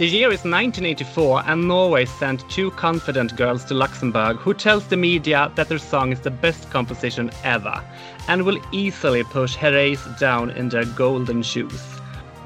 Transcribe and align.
The 0.00 0.06
year 0.06 0.28
is 0.28 0.44
1984 0.44 1.42
and 1.44 1.68
Norway 1.68 2.06
sent 2.06 2.48
two 2.48 2.70
confident 2.70 3.36
girls 3.36 3.66
to 3.66 3.74
Luxembourg 3.74 4.38
who 4.38 4.54
tells 4.54 4.86
the 4.86 4.96
media 4.96 5.52
that 5.56 5.68
their 5.68 5.76
song 5.76 6.10
is 6.10 6.20
the 6.22 6.30
best 6.30 6.70
composition 6.70 7.30
ever 7.44 7.84
and 8.26 8.46
will 8.46 8.58
easily 8.72 9.22
push 9.24 9.54
Herreys 9.54 10.00
down 10.18 10.52
in 10.52 10.70
their 10.70 10.86
golden 10.86 11.42
shoes. 11.42 11.82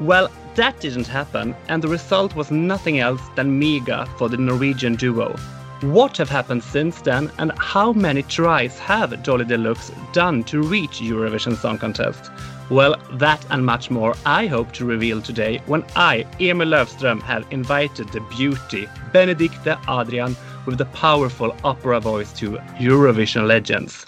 Well, 0.00 0.32
that 0.56 0.80
didn't 0.80 1.06
happen 1.06 1.54
and 1.68 1.80
the 1.80 1.86
result 1.86 2.34
was 2.34 2.50
nothing 2.50 2.98
else 2.98 3.22
than 3.36 3.56
Mega 3.56 4.06
for 4.18 4.28
the 4.28 4.36
Norwegian 4.36 4.96
duo. 4.96 5.36
What 5.82 6.16
have 6.16 6.30
happened 6.30 6.64
since 6.64 7.02
then 7.02 7.30
and 7.38 7.52
how 7.58 7.92
many 7.92 8.24
tries 8.24 8.80
have 8.80 9.22
Dolly 9.22 9.44
Deluxe 9.44 9.92
done 10.12 10.42
to 10.50 10.60
reach 10.60 10.98
Eurovision 10.98 11.56
Song 11.56 11.78
Contest? 11.78 12.32
Well, 12.70 12.96
that 13.12 13.44
and 13.50 13.64
much 13.64 13.90
more 13.90 14.14
I 14.24 14.46
hope 14.46 14.72
to 14.72 14.86
reveal 14.86 15.20
today 15.20 15.60
when 15.66 15.84
I, 15.96 16.26
Emil 16.40 16.68
Löfström, 16.68 17.20
have 17.22 17.46
invited 17.50 18.08
the 18.08 18.20
beauty 18.36 18.88
Benedicte 19.12 19.76
Adrian 19.88 20.34
with 20.64 20.78
the 20.78 20.86
powerful 20.86 21.54
opera 21.62 22.00
voice 22.00 22.32
to 22.34 22.52
Eurovision 22.78 23.46
Legends. 23.46 24.06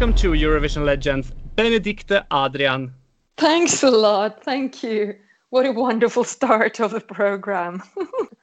Welcome 0.00 0.16
to 0.16 0.30
Eurovision 0.30 0.86
Legends, 0.86 1.30
Benedicte 1.56 2.24
Adrian. 2.32 2.94
Thanks 3.36 3.82
a 3.82 3.90
lot. 3.90 4.42
Thank 4.42 4.82
you. 4.82 5.14
What 5.50 5.66
a 5.66 5.72
wonderful 5.72 6.24
start 6.24 6.80
of 6.80 6.92
the 6.92 7.02
program. 7.02 7.82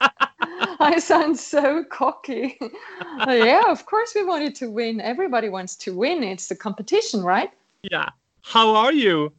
I 0.78 1.00
sound 1.00 1.36
so 1.36 1.82
cocky. 1.82 2.60
Uh, 2.60 3.32
yeah, 3.32 3.64
of 3.72 3.86
course 3.86 4.12
we 4.14 4.24
wanted 4.24 4.54
to 4.54 4.70
win. 4.70 5.00
Everybody 5.00 5.48
wants 5.48 5.74
to 5.78 5.96
win. 5.96 6.22
It's 6.22 6.48
a 6.52 6.54
competition, 6.54 7.24
right? 7.24 7.50
Yeah. 7.82 8.10
How 8.42 8.76
are 8.76 8.92
you? 8.92 9.32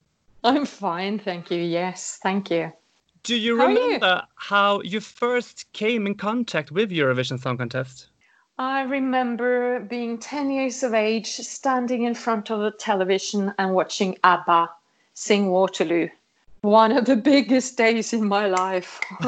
I'm 0.44 0.66
fine, 0.66 1.20
thank 1.20 1.50
you. 1.50 1.62
Yes, 1.62 2.20
thank 2.22 2.52
you. 2.52 2.74
Do 3.24 3.38
you 3.38 3.58
How 3.58 3.68
remember 3.68 4.24
how 4.36 4.82
you 4.82 5.00
first 5.00 5.72
came 5.72 6.06
in 6.06 6.16
contact 6.16 6.70
with 6.70 6.92
Eurovision 6.92 7.40
Song 7.40 7.58
Contest? 7.58 8.09
I 8.60 8.82
remember 8.82 9.80
being 9.80 10.18
10 10.18 10.52
years 10.52 10.84
of 10.84 10.94
age, 10.94 11.28
standing 11.28 12.04
in 12.04 12.14
front 12.14 12.52
of 12.52 12.60
the 12.60 12.72
television 12.72 13.54
and 13.58 13.74
watching 13.74 14.18
ABBA 14.22 14.70
sing 15.14 15.48
Waterloo. 15.48 16.10
One 16.60 16.92
of 16.92 17.06
the 17.06 17.16
biggest 17.16 17.78
days 17.78 18.12
in 18.12 18.28
my 18.28 18.48
life. 18.48 19.00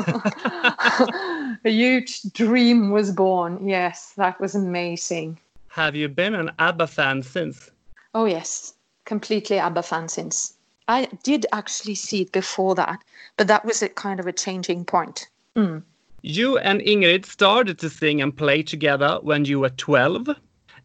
A 1.64 1.70
huge 1.70 2.24
dream 2.34 2.92
was 2.92 3.14
born. 3.14 3.66
Yes, 3.66 4.12
that 4.18 4.38
was 4.42 4.54
amazing. 4.54 5.40
Have 5.70 5.96
you 5.96 6.10
been 6.10 6.36
an 6.36 6.52
ABBA 6.60 6.88
fan 6.88 7.24
since? 7.24 7.72
Oh, 8.14 8.26
yes, 8.26 8.74
completely 9.06 9.60
ABBA 9.60 9.84
fan 9.84 10.10
since. 10.10 10.56
I 10.90 11.08
did 11.24 11.46
actually 11.54 11.96
see 11.96 12.24
it 12.24 12.34
before 12.34 12.76
that, 12.76 13.02
but 13.38 13.48
that 13.48 13.64
was 13.64 13.82
a 13.82 13.88
kind 13.88 14.20
of 14.20 14.28
a 14.28 14.34
changing 14.34 14.84
point. 14.84 15.30
Mm. 15.56 15.84
You 16.22 16.58
and 16.60 16.82
Ingrid 16.82 17.26
started 17.26 17.80
to 17.80 17.90
sing 17.90 18.22
and 18.22 18.36
play 18.36 18.62
together 18.64 19.20
when 19.22 19.46
you 19.46 19.60
were 19.60 19.70
12. 19.70 20.30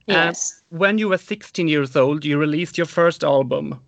Yes. 0.07 0.63
And 0.71 0.79
when 0.79 0.99
you 0.99 1.09
were 1.09 1.19
16 1.19 1.69
years 1.69 1.95
old, 1.97 2.25
you 2.25 2.39
released 2.39 2.79
your 2.79 2.87
first 2.87 3.23
album. 3.23 3.79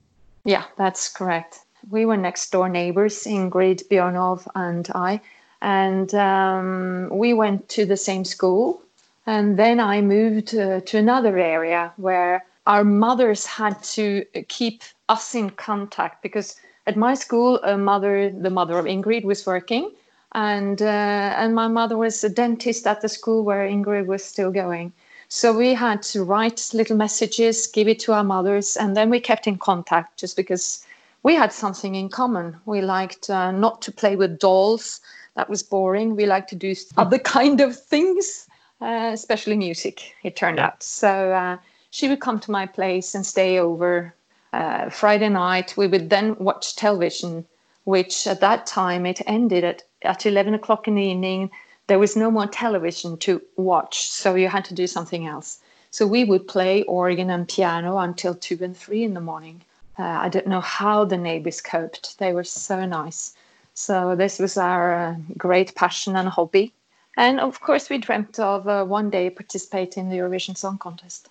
Yeah, 0.44 0.64
that's 0.76 1.08
correct. 1.08 1.60
We 1.91 2.04
were 2.04 2.16
next 2.16 2.50
door 2.50 2.69
neighbors, 2.69 3.24
Ingrid 3.24 3.88
Björnov 3.88 4.46
and 4.54 4.88
I, 4.94 5.20
and 5.62 6.14
um, 6.14 7.08
we 7.10 7.32
went 7.32 7.69
to 7.70 7.86
the 7.86 7.96
same 7.96 8.24
school. 8.24 8.82
And 9.26 9.58
then 9.58 9.78
I 9.78 10.00
moved 10.00 10.54
uh, 10.54 10.80
to 10.80 10.98
another 10.98 11.38
area 11.38 11.92
where 11.97 12.44
our 12.66 12.84
mothers 12.84 13.47
had 13.47 13.82
to 13.94 14.25
keep 14.48 14.82
us 15.09 15.34
in 15.34 15.50
contact 15.50 16.22
because 16.22 16.56
at 16.86 16.97
my 16.97 17.15
school, 17.15 17.60
a 17.62 17.76
mother, 17.76 18.30
the 18.30 18.50
mother 18.50 18.78
of 18.78 18.86
Ingrid, 18.86 19.25
was 19.25 19.47
working, 19.47 19.91
and 20.33 20.83
uh, 20.83 21.34
and 21.37 21.55
my 21.55 21.69
mother 21.69 21.97
was 21.97 22.22
a 22.22 22.28
dentist 22.28 22.87
at 22.87 23.00
the 23.00 23.09
school 23.09 23.44
where 23.44 23.66
Ingrid 23.66 24.06
was 24.06 24.25
still 24.25 24.50
going. 24.50 24.93
So 25.28 25.56
we 25.56 25.75
had 25.75 26.03
to 26.05 26.25
write 26.25 26.71
little 26.72 26.97
messages, 26.97 27.66
give 27.66 27.87
it 27.87 27.99
to 28.00 28.12
our 28.15 28.25
mothers, 28.25 28.77
and 28.77 28.97
then 28.97 29.11
we 29.11 29.21
kept 29.21 29.47
in 29.47 29.59
contact 29.59 30.19
just 30.19 30.37
because 30.37 30.87
we 31.22 31.34
had 31.34 31.53
something 31.53 31.94
in 31.94 32.09
common. 32.09 32.56
We 32.65 32.81
liked 32.81 33.28
uh, 33.28 33.50
not 33.53 33.83
to 33.83 33.93
play 33.93 34.16
with 34.16 34.39
dolls; 34.39 35.00
that 35.34 35.49
was 35.49 35.62
boring. 35.62 36.16
We 36.16 36.27
liked 36.27 36.49
to 36.50 36.56
do 36.56 36.75
other 36.97 37.19
kind 37.19 37.60
of 37.60 37.78
things, 37.78 38.47
uh, 38.81 39.10
especially 39.12 39.56
music. 39.56 40.15
It 40.22 40.37
turned 40.37 40.59
out. 40.59 40.83
So 40.83 41.33
uh, 41.33 41.56
she 41.91 42.09
would 42.09 42.21
come 42.21 42.41
to 42.41 42.50
my 42.50 42.66
place 42.66 43.15
and 43.15 43.25
stay 43.25 43.59
over 43.59 44.15
uh, 44.53 44.91
Friday 44.91 45.28
night. 45.28 45.77
We 45.77 45.87
would 45.87 46.10
then 46.10 46.37
watch 46.37 46.77
television, 46.77 47.47
which 47.84 48.27
at 48.27 48.41
that 48.41 48.66
time 48.66 49.06
it 49.06 49.21
ended 49.27 49.65
at 49.65 49.83
at 50.03 50.26
11 50.26 50.54
o'clock 50.54 50.88
in 50.88 50.94
the 50.94 51.03
evening, 51.03 51.50
there 51.86 51.98
was 51.98 52.16
no 52.16 52.31
more 52.31 52.47
television 52.47 53.16
to 53.19 53.42
watch, 53.56 54.09
so 54.10 54.34
you 54.34 54.48
had 54.48 54.64
to 54.66 54.75
do 54.75 54.86
something 54.86 55.26
else. 55.26 55.60
So 55.91 56.06
we 56.06 56.25
would 56.25 56.47
play 56.47 56.82
organ 56.84 57.31
and 57.31 57.48
piano 57.48 57.98
until 57.98 58.34
2 58.34 58.59
and 58.60 58.76
3 58.76 59.04
in 59.04 59.14
the 59.14 59.20
morning. 59.20 59.62
Uh, 59.98 60.03
I 60.03 60.28
don't 60.28 60.47
know 60.47 60.60
how 60.60 61.04
the 61.04 61.16
neighbors 61.16 61.60
coped, 61.60 62.19
they 62.19 62.32
were 62.32 62.44
so 62.44 62.84
nice. 62.84 63.34
So 63.75 64.14
this 64.14 64.38
was 64.38 64.56
our 64.56 64.94
uh, 64.94 65.14
great 65.36 65.75
passion 65.75 66.16
and 66.16 66.28
hobby. 66.28 66.72
And 67.16 67.41
of 67.41 67.60
course, 67.60 67.88
we 67.88 67.98
dreamt 67.98 68.38
of 68.38 68.69
uh, 68.69 68.84
one 68.84 69.10
day 69.10 69.30
participating 69.30 70.04
in 70.04 70.10
the 70.10 70.16
Eurovision 70.16 70.56
Song 70.56 70.78
Contest. 70.78 71.28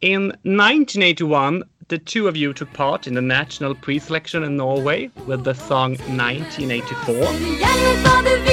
In 0.00 0.28
1981, 0.42 1.62
the 1.88 1.98
two 1.98 2.26
of 2.26 2.36
you 2.36 2.52
took 2.52 2.72
part 2.72 3.06
in 3.06 3.14
the 3.14 3.22
national 3.22 3.74
pre-selection 3.74 4.42
in 4.42 4.56
Norway 4.56 5.10
with 5.26 5.44
the 5.44 5.54
song 5.54 5.96
1984. 6.16 8.45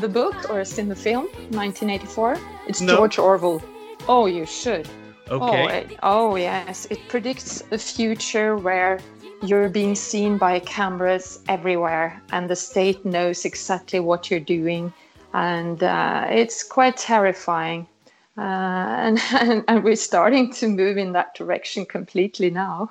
The 0.00 0.08
book 0.08 0.50
or 0.50 0.64
seen 0.64 0.88
the 0.88 0.96
film 0.96 1.26
1984? 1.50 2.38
It's 2.66 2.80
No. 2.80 2.96
George 2.96 3.18
Orwell. 3.18 3.62
Oh, 4.08 4.26
you 4.26 4.46
should. 4.46 4.88
Okay. 5.28 5.62
Oh, 5.64 5.66
it- 5.66 5.98
oh, 6.02 6.36
yes. 6.36 6.86
It 6.90 6.98
predicts 7.08 7.62
a 7.72 7.78
future 7.78 8.56
where 8.56 9.00
you're 9.42 9.68
being 9.68 9.94
seen 9.94 10.38
by 10.38 10.60
cameras 10.60 11.40
everywhere 11.48 12.22
and 12.32 12.48
the 12.48 12.56
state 12.56 13.04
knows 13.04 13.44
exactly 13.44 14.00
what 14.00 14.30
you're 14.30 14.40
doing. 14.40 14.92
And 15.34 15.82
uh, 15.82 16.26
it's 16.30 16.62
quite 16.62 16.96
terrifying. 16.96 17.86
Uh, 18.38 18.40
and, 19.06 19.18
and, 19.40 19.64
and 19.68 19.84
we're 19.84 19.96
starting 19.96 20.52
to 20.52 20.68
move 20.68 20.96
in 20.96 21.12
that 21.12 21.34
direction 21.34 21.84
completely 21.86 22.50
now. 22.50 22.90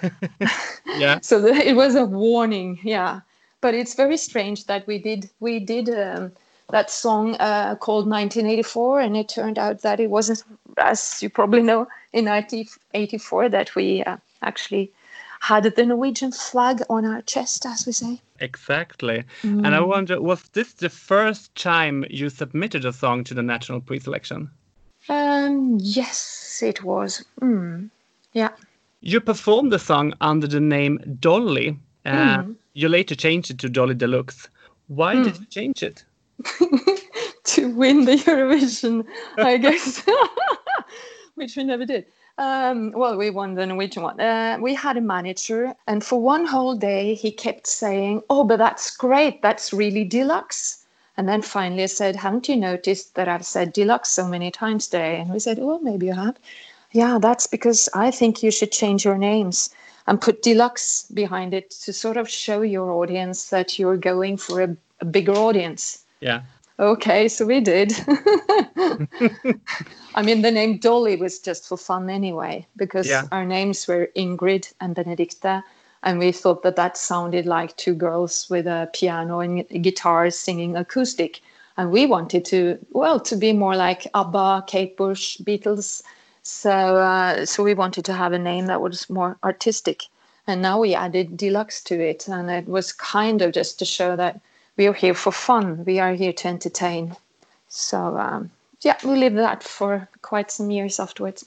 yeah. 0.96 1.18
so 1.22 1.40
the, 1.40 1.54
it 1.54 1.76
was 1.76 1.94
a 1.94 2.04
warning 2.04 2.78
yeah 2.82 3.20
but 3.60 3.74
it's 3.74 3.94
very 3.94 4.16
strange 4.16 4.66
that 4.66 4.86
we 4.86 4.98
did 4.98 5.28
we 5.40 5.58
did 5.60 5.88
um, 5.90 6.32
that 6.70 6.90
song 6.90 7.34
uh, 7.36 7.74
called 7.76 8.06
1984 8.06 9.00
and 9.00 9.16
it 9.16 9.28
turned 9.28 9.58
out 9.58 9.82
that 9.82 10.00
it 10.00 10.10
wasn't 10.10 10.42
as 10.78 11.22
you 11.22 11.28
probably 11.28 11.62
know 11.62 11.86
in 12.12 12.24
1984 12.24 13.48
that 13.48 13.74
we 13.74 14.02
uh, 14.04 14.16
actually 14.42 14.90
had 15.40 15.64
the 15.64 15.86
norwegian 15.86 16.32
flag 16.32 16.82
on 16.90 17.04
our 17.04 17.22
chest 17.22 17.66
as 17.66 17.86
we 17.86 17.92
say 17.92 18.20
Exactly. 18.42 19.22
And 19.42 19.74
I 19.74 19.80
wonder, 19.80 20.18
was 20.18 20.42
this 20.54 20.72
the 20.72 20.88
first 20.88 21.54
time 21.54 22.06
you 22.08 22.30
submitted 22.30 22.86
a 22.86 22.92
song 22.92 23.22
to 23.24 23.34
the 23.34 23.42
national 23.42 23.82
pre-selection? 23.82 24.50
um, 25.08 25.76
yes 25.78 26.62
it 26.62 26.82
was 26.82 27.24
mm. 27.40 27.90
yeah 28.32 28.50
You 29.00 29.20
performed 29.20 29.72
the 29.72 29.78
song 29.78 30.14
under 30.20 30.46
the 30.46 30.60
name 30.60 30.98
Dolly. 31.20 31.78
Uh, 32.04 32.42
Mm. 32.42 32.56
You 32.72 32.88
later 32.88 33.14
changed 33.14 33.50
it 33.50 33.58
to 33.58 33.68
Dolly 33.68 33.94
Deluxe. 33.94 34.48
Why 34.86 35.14
did 35.14 35.38
you 35.38 35.46
change 35.46 35.82
it? 35.82 36.04
to 37.44 37.68
win 37.74 38.04
the 38.04 38.16
Eurovision, 38.16 39.04
I 39.38 39.56
guess, 39.56 40.02
which 41.34 41.56
we 41.56 41.64
never 41.64 41.84
did. 41.84 42.06
Um, 42.38 42.92
well, 42.92 43.18
we 43.18 43.28
won 43.28 43.54
the 43.54 43.66
Norwegian 43.66 44.02
one. 44.02 44.18
Uh, 44.18 44.56
we 44.60 44.72
had 44.74 44.96
a 44.96 45.00
manager, 45.00 45.74
and 45.86 46.02
for 46.02 46.20
one 46.20 46.46
whole 46.46 46.74
day, 46.74 47.14
he 47.14 47.30
kept 47.30 47.66
saying, 47.66 48.22
Oh, 48.30 48.44
but 48.44 48.56
that's 48.56 48.96
great. 48.96 49.42
That's 49.42 49.72
really 49.72 50.04
deluxe. 50.04 50.86
And 51.16 51.28
then 51.28 51.42
finally 51.42 51.82
I 51.82 51.86
said, 51.86 52.16
Haven't 52.16 52.48
you 52.48 52.56
noticed 52.56 53.14
that 53.16 53.28
I've 53.28 53.44
said 53.44 53.74
deluxe 53.74 54.08
so 54.08 54.26
many 54.26 54.50
times 54.50 54.88
today? 54.88 55.20
And 55.20 55.30
we 55.30 55.38
said, 55.38 55.58
Oh, 55.60 55.78
maybe 55.80 56.06
you 56.06 56.14
have. 56.14 56.38
Yeah, 56.92 57.18
that's 57.20 57.46
because 57.46 57.88
I 57.94 58.10
think 58.10 58.42
you 58.42 58.50
should 58.50 58.72
change 58.72 59.04
your 59.04 59.18
names 59.18 59.70
and 60.06 60.20
put 60.20 60.42
deluxe 60.42 61.02
behind 61.12 61.52
it 61.52 61.70
to 61.70 61.92
sort 61.92 62.16
of 62.16 62.28
show 62.28 62.62
your 62.62 62.90
audience 62.90 63.50
that 63.50 63.78
you're 63.78 63.96
going 63.96 64.36
for 64.36 64.62
a, 64.62 64.76
a 65.00 65.04
bigger 65.04 65.34
audience. 65.34 65.99
Yeah. 66.20 66.42
Okay, 66.78 67.28
so 67.28 67.44
we 67.44 67.60
did. 67.60 67.92
I 70.14 70.22
mean, 70.22 70.40
the 70.42 70.50
name 70.50 70.78
Dolly 70.78 71.16
was 71.16 71.38
just 71.38 71.68
for 71.68 71.76
fun 71.76 72.08
anyway, 72.08 72.66
because 72.76 73.06
Yeah. 73.06 73.26
our 73.32 73.44
names 73.44 73.86
were 73.86 74.08
Ingrid 74.16 74.72
and 74.80 74.94
Benedicta, 74.94 75.62
and 76.02 76.18
we 76.18 76.32
thought 76.32 76.62
that 76.62 76.76
that 76.76 76.96
sounded 76.96 77.44
like 77.44 77.76
two 77.76 77.94
girls 77.94 78.48
with 78.48 78.66
a 78.66 78.88
piano 78.94 79.40
and 79.40 79.68
guitar 79.82 80.30
singing 80.30 80.74
acoustic. 80.76 81.40
And 81.76 81.90
we 81.90 82.06
wanted 82.06 82.44
to, 82.46 82.78
well, 82.92 83.20
to 83.20 83.36
be 83.36 83.52
more 83.52 83.76
like 83.76 84.06
ABBA, 84.14 84.64
Kate 84.66 84.96
Bush, 84.96 85.38
Beatles. 85.38 86.02
So, 86.42 86.70
uh, 86.70 87.44
so 87.44 87.62
we 87.62 87.74
wanted 87.74 88.04
to 88.06 88.14
have 88.14 88.32
a 88.32 88.38
name 88.38 88.66
that 88.66 88.80
was 88.80 89.08
more 89.10 89.36
artistic. 89.44 90.04
And 90.46 90.62
now 90.62 90.80
we 90.80 90.94
added 90.94 91.36
deluxe 91.36 91.82
to 91.84 92.00
it, 92.00 92.26
and 92.26 92.50
it 92.50 92.66
was 92.66 92.92
kind 92.92 93.42
of 93.42 93.52
just 93.52 93.78
to 93.78 93.84
show 93.84 94.16
that 94.16 94.40
we 94.80 94.86
are 94.86 94.94
here 94.94 95.12
for 95.12 95.30
fun. 95.30 95.84
We 95.84 95.98
are 96.00 96.14
here 96.14 96.32
to 96.32 96.48
entertain. 96.48 97.14
So 97.68 98.16
um, 98.16 98.50
yeah, 98.80 98.96
we 99.04 99.14
lived 99.16 99.36
that 99.36 99.62
for 99.62 100.08
quite 100.22 100.50
some 100.50 100.70
years 100.70 100.98
afterwards. 100.98 101.44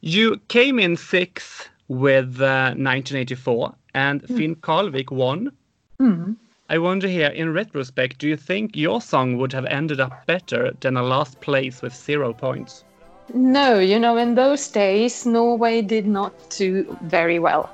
You 0.00 0.40
came 0.48 0.78
in 0.78 0.96
sixth 0.96 1.68
with 1.88 2.40
uh, 2.40 2.72
1984, 2.72 3.74
and 3.92 4.26
Finn 4.26 4.56
Kalvik 4.56 5.10
won. 5.10 5.52
I 6.70 6.78
wonder 6.78 7.08
here, 7.08 7.28
in 7.28 7.52
retrospect, 7.52 8.16
do 8.16 8.26
you 8.26 8.38
think 8.38 8.74
your 8.74 9.02
song 9.02 9.36
would 9.36 9.52
have 9.52 9.66
ended 9.66 10.00
up 10.00 10.24
better 10.24 10.72
than 10.80 10.96
a 10.96 11.02
last 11.02 11.42
place 11.42 11.82
with 11.82 11.94
zero 11.94 12.32
points? 12.32 12.84
No, 13.34 13.78
you 13.78 13.98
know, 13.98 14.16
in 14.16 14.34
those 14.34 14.66
days, 14.68 15.26
Norway 15.26 15.82
did 15.82 16.06
not 16.06 16.32
do 16.48 16.96
very 17.02 17.38
well 17.38 17.68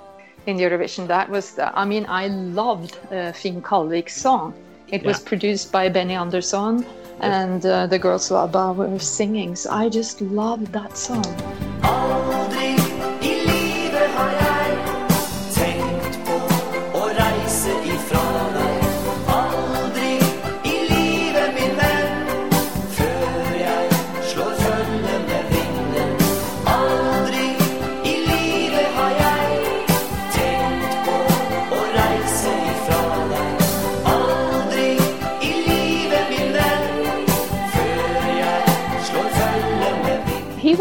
in 0.46 0.56
Eurovision. 0.56 1.06
That 1.06 1.30
was, 1.30 1.54
the, 1.54 1.66
I 1.78 1.84
mean, 1.84 2.04
I 2.08 2.26
loved 2.26 2.98
uh, 3.12 3.30
Finn 3.30 3.62
Kalvik's 3.62 4.16
song. 4.20 4.54
It 4.90 5.04
was 5.04 5.20
produced 5.20 5.70
by 5.70 5.88
Benny 5.88 6.14
Andersson, 6.14 6.84
and 7.20 7.64
uh, 7.66 7.86
the 7.86 7.98
girls 7.98 8.30
of 8.30 8.54
ABBA 8.54 8.72
were 8.72 8.98
singing. 8.98 9.54
So 9.54 9.70
I 9.70 9.88
just 9.88 10.20
loved 10.20 10.72
that 10.72 10.96
song. 10.96 11.24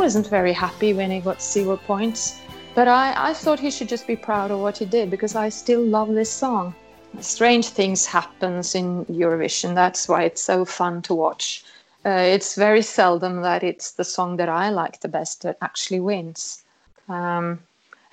Wasn't 0.08 0.28
very 0.28 0.54
happy 0.54 0.94
when 0.94 1.12
he 1.12 1.20
got 1.20 1.42
zero 1.42 1.76
points. 1.76 2.40
But 2.76 2.88
I, 2.88 3.14
I 3.30 3.34
thought 3.34 3.60
he 3.60 3.70
should 3.70 3.90
just 3.90 4.08
be 4.08 4.16
proud 4.16 4.52
of 4.52 4.62
what 4.62 4.78
he 4.78 4.86
did 4.86 5.12
because 5.12 5.36
I 5.36 5.50
still 5.50 5.84
love 5.84 6.14
this 6.14 6.32
song. 6.32 6.74
Strange 7.20 7.68
things 7.68 8.06
happens 8.06 8.74
in 8.74 9.04
Eurovision. 9.08 9.76
That's 9.76 10.08
why 10.08 10.24
it's 10.24 10.42
so 10.42 10.64
fun 10.64 11.02
to 11.02 11.14
watch. 11.14 11.66
Uh, 12.06 12.24
it's 12.36 12.56
very 12.56 12.82
seldom 12.82 13.42
that 13.42 13.64
it's 13.64 13.92
the 13.92 14.06
song 14.06 14.38
that 14.38 14.48
I 14.48 14.70
like 14.70 15.02
the 15.02 15.10
best 15.10 15.42
that 15.42 15.58
actually 15.62 16.00
wins. 16.00 16.64
Um, 17.10 17.60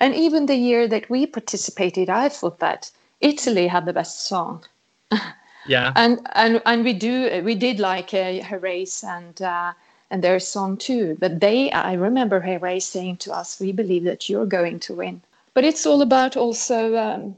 and 0.01 0.13
even 0.13 0.47
the 0.47 0.57
year 0.57 0.89
that 0.89 1.09
we 1.09 1.25
participated, 1.25 2.09
I 2.09 2.27
thought 2.27 2.59
that 2.59 2.91
Italy 3.21 3.67
had 3.67 3.85
the 3.85 3.93
best 3.93 4.25
song 4.25 4.65
Yeah. 5.65 5.93
and 5.95 6.19
and 6.33 6.61
and 6.65 6.83
we 6.83 6.93
do 6.93 7.41
we 7.43 7.55
did 7.55 7.79
like 7.79 8.13
uh, 8.13 8.39
Herreys 8.49 9.03
and 9.03 9.41
uh, 9.41 9.73
and 10.11 10.23
their 10.23 10.39
song 10.39 10.77
too. 10.77 11.17
But 11.19 11.39
they, 11.39 11.71
I 11.71 11.93
remember 11.93 12.41
Herreys 12.41 12.83
saying 12.85 13.17
to 13.17 13.33
us, 13.33 13.59
"We 13.59 13.71
believe 13.71 14.03
that 14.03 14.29
you're 14.29 14.45
going 14.45 14.79
to 14.81 14.93
win." 14.93 15.21
But 15.53 15.63
it's 15.63 15.85
all 15.85 16.01
about 16.01 16.35
also 16.37 16.95
um, 16.97 17.35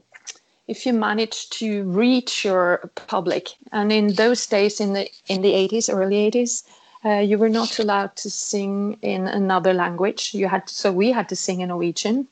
if 0.66 0.84
you 0.84 0.92
manage 0.92 1.48
to 1.50 1.84
reach 1.84 2.44
your 2.44 2.90
public. 2.94 3.48
And 3.72 3.90
in 3.90 4.14
those 4.14 4.46
days, 4.46 4.80
in 4.80 4.92
the 4.92 5.08
in 5.28 5.42
the 5.42 5.52
80s, 5.52 5.92
early 5.92 6.30
80s, 6.30 6.64
uh, 7.04 7.20
you 7.20 7.38
were 7.38 7.48
not 7.48 7.78
allowed 7.78 8.14
to 8.16 8.30
sing 8.30 8.98
in 9.02 9.26
another 9.26 9.72
language. 9.72 10.34
You 10.34 10.48
had 10.48 10.68
so 10.68 10.92
we 10.92 11.10
had 11.10 11.28
to 11.30 11.36
sing 11.36 11.60
in 11.60 11.68
Norwegian, 11.68 12.28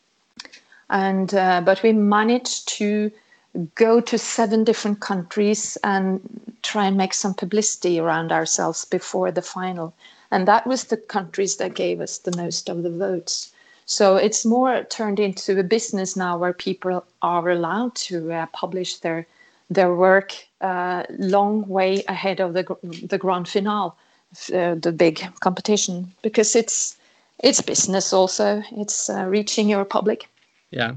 and 0.90 1.32
uh, 1.34 1.62
but 1.64 1.82
we 1.82 1.92
managed 1.92 2.68
to 2.78 3.10
go 3.74 4.00
to 4.00 4.18
seven 4.18 4.64
different 4.64 5.00
countries 5.00 5.78
and 5.82 6.20
try 6.62 6.84
and 6.84 6.96
make 6.96 7.14
some 7.14 7.32
publicity 7.32 7.98
around 7.98 8.32
ourselves 8.32 8.84
before 8.84 9.30
the 9.30 9.40
final. 9.40 9.94
And 10.30 10.46
that 10.48 10.66
was 10.66 10.84
the 10.84 10.96
countries 10.96 11.56
that 11.56 11.74
gave 11.74 12.00
us 12.00 12.18
the 12.18 12.36
most 12.36 12.68
of 12.68 12.82
the 12.82 12.90
votes. 12.90 13.52
So 13.86 14.16
it's 14.16 14.44
more 14.44 14.84
turned 14.84 15.20
into 15.20 15.58
a 15.58 15.62
business 15.62 16.16
now 16.16 16.36
where 16.38 16.52
people 16.52 17.04
are 17.22 17.48
allowed 17.48 17.94
to 18.06 18.32
uh, 18.32 18.46
publish 18.46 18.98
their 18.98 19.26
their 19.68 19.94
work 19.94 20.32
uh, 20.60 21.02
long 21.18 21.66
way 21.68 22.04
ahead 22.08 22.40
of 22.40 22.52
the 22.54 22.64
the 23.08 23.18
grand 23.18 23.48
finale, 23.48 23.92
uh, 24.52 24.74
the 24.74 24.92
big 24.96 25.24
competition, 25.40 26.12
because 26.22 26.56
it's 26.56 26.96
it's 27.42 27.62
business 27.62 28.12
also. 28.12 28.62
It's 28.72 29.08
uh, 29.08 29.24
reaching 29.24 29.68
your 29.68 29.84
public. 29.84 30.28
Yeah. 30.70 30.94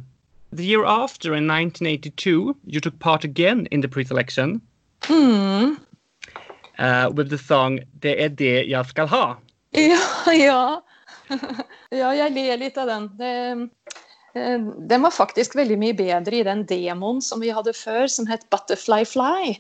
The 0.52 0.66
year 0.66 0.84
after, 0.84 1.36
in 1.36 1.46
1982, 1.46 2.56
you 2.66 2.80
took 2.80 2.98
part 2.98 3.24
again 3.24 3.68
in 3.68 3.82
the 3.82 3.88
pre-selection 3.88 4.62
Hmm. 5.04 5.76
Uh, 6.80 7.10
with 7.14 7.30
the 7.30 7.38
song 7.38 7.80
Det 8.02 8.16
er 8.24 8.30
det 8.30 8.68
jeg 8.70 8.86
skal 8.92 9.08
ha. 9.12 9.26
Ja, 9.76 10.34
ja. 10.34 10.62
ja, 12.02 12.14
jeg 12.16 12.34
ler 12.34 12.58
litt 12.58 12.78
av 12.82 12.90
den. 12.90 13.08
Det, 13.20 13.34
eh, 14.34 14.60
den 14.90 15.06
var 15.06 15.14
faktisk 15.14 15.56
veldig 15.60 15.78
mye 15.78 15.98
bedre 15.98 16.40
i 16.40 16.46
den 16.48 16.64
demoen 16.70 17.22
som 17.22 17.44
vi 17.44 17.52
hadde 17.54 17.76
før, 17.78 18.08
som 18.10 18.26
het 18.30 18.48
Butterfly 18.50 19.04
Fly. 19.06 19.54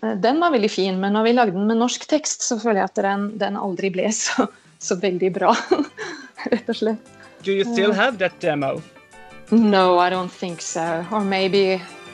Eh, 0.00 0.14
Den 0.24 0.40
var 0.40 0.54
veldig 0.56 0.70
fin, 0.70 1.00
men 1.00 1.12
når 1.12 1.28
vi 1.28 1.34
lagde 1.36 1.56
den 1.58 1.68
med 1.68 1.82
norsk 1.82 2.08
tekst, 2.08 2.46
så 2.48 2.56
føler 2.60 2.82
jeg 2.82 2.92
at 2.92 3.02
den, 3.04 3.28
den 3.42 3.60
aldri 3.60 3.92
ble 3.92 4.08
så, 4.22 4.48
så 4.80 4.96
veldig 5.02 5.32
bra. 5.36 5.52
Rett 6.52 6.72
og 6.72 6.80
slett. 6.80 7.12
Do 7.42 7.52
you 7.52 7.66
still 7.66 7.92
have 7.92 8.18
that 8.18 8.38
demo? 8.40 8.80
No, 9.50 9.98
I 9.98 10.08
don't 10.08 10.30
think 10.30 10.62
so. 10.62 11.04
Or 11.10 11.20
maybe 11.20 11.82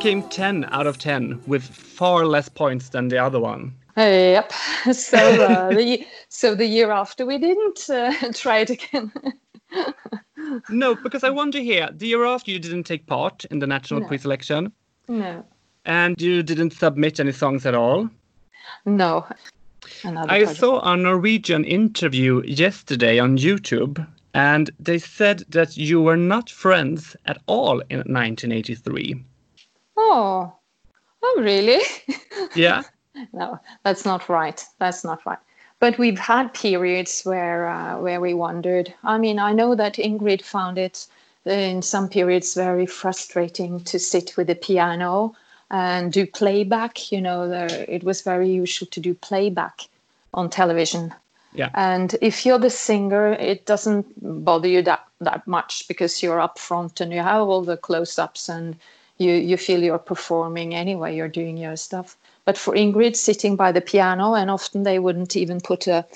came 0.00 0.22
10 0.22 0.64
out 0.72 0.86
of 0.86 0.98
10 0.98 1.40
with 1.46 1.62
far 1.62 2.24
less 2.26 2.48
points 2.48 2.88
than 2.90 3.08
the 3.08 3.18
other 3.18 3.38
one. 3.40 3.72
Yep. 3.96 4.52
So 4.92 5.18
uh, 5.18 5.68
the 5.74 6.06
so 6.28 6.54
the 6.54 6.64
year 6.66 6.90
after 6.90 7.26
we 7.26 7.36
didn't 7.38 7.90
uh, 7.90 8.12
try 8.34 8.58
it 8.60 8.70
again. 8.70 9.12
No, 10.70 10.94
because 10.94 11.22
I 11.22 11.30
wonder 11.30 11.60
here, 11.60 11.90
the 11.92 12.06
year 12.08 12.24
after 12.24 12.50
you 12.50 12.58
didn't 12.58 12.84
take 12.84 13.06
part 13.06 13.44
in 13.50 13.58
the 13.60 13.66
national 13.66 14.00
No. 14.00 14.06
pre-selection 14.08 14.72
no, 15.06 15.44
and 15.84 16.20
you 16.20 16.42
didn't 16.42 16.72
submit 16.72 17.20
any 17.20 17.32
songs 17.32 17.66
at 17.66 17.74
all. 17.74 18.08
no. 18.86 19.26
Another 20.02 20.32
I 20.32 20.38
project. 20.40 20.60
saw 20.60 20.80
a 20.80 20.96
Norwegian 20.96 21.64
interview 21.64 22.42
yesterday 22.46 23.18
on 23.18 23.36
YouTube 23.36 24.04
and 24.34 24.70
they 24.80 24.98
said 24.98 25.44
that 25.50 25.76
you 25.76 26.00
were 26.00 26.16
not 26.16 26.48
friends 26.50 27.14
at 27.26 27.38
all 27.46 27.80
in 27.90 27.98
1983. 27.98 29.22
Oh, 30.02 30.52
oh, 31.22 31.36
really? 31.40 31.80
Yeah? 32.54 32.82
no, 33.32 33.60
that's 33.84 34.04
not 34.04 34.28
right. 34.28 34.64
That's 34.78 35.04
not 35.04 35.24
right. 35.26 35.38
but 35.80 35.98
we've 35.98 36.18
had 36.18 36.54
periods 36.54 37.22
where 37.24 37.68
uh, 37.68 37.98
where 37.98 38.20
we 38.20 38.34
wondered. 38.34 38.94
I 39.02 39.18
mean, 39.18 39.38
I 39.38 39.52
know 39.52 39.74
that 39.74 39.94
Ingrid 39.96 40.42
found 40.42 40.78
it 40.78 41.06
in 41.44 41.82
some 41.82 42.08
periods 42.08 42.54
very 42.54 42.86
frustrating 42.86 43.80
to 43.84 43.98
sit 43.98 44.36
with 44.36 44.46
the 44.46 44.54
piano 44.54 45.34
and 45.70 46.12
do 46.12 46.26
playback. 46.26 47.12
You 47.12 47.20
know, 47.20 47.48
there, 47.48 47.86
it 47.88 48.04
was 48.04 48.22
very 48.22 48.50
usual 48.50 48.88
to 48.90 49.00
do 49.00 49.14
playback 49.14 49.88
on 50.34 50.50
television. 50.50 51.14
Yeah. 51.54 51.70
And 51.74 52.14
if 52.20 52.46
you're 52.46 52.58
the 52.58 52.70
singer, 52.70 53.32
it 53.32 53.66
doesn't 53.66 54.06
bother 54.44 54.68
you 54.68 54.82
that, 54.82 55.04
that 55.20 55.46
much 55.46 55.88
because 55.88 56.22
you're 56.22 56.40
up 56.40 56.58
front 56.58 57.00
and 57.00 57.12
you 57.12 57.20
have 57.20 57.48
all 57.48 57.62
the 57.62 57.76
close 57.76 58.18
ups 58.18 58.48
and 58.48 58.76
you, 59.20 59.34
you 59.34 59.58
feel 59.58 59.82
you're 59.82 59.98
performing 59.98 60.74
anyway, 60.74 61.14
you're 61.14 61.28
doing 61.28 61.58
your 61.58 61.76
stuff. 61.76 62.16
But 62.46 62.56
for 62.56 62.74
Ingrid, 62.74 63.16
sitting 63.16 63.54
by 63.54 63.70
the 63.70 63.82
piano, 63.82 64.34
and 64.34 64.50
often 64.50 64.82
they 64.82 64.98
wouldn't 64.98 65.36
even 65.36 65.60
put 65.60 65.86
a, 65.86 66.06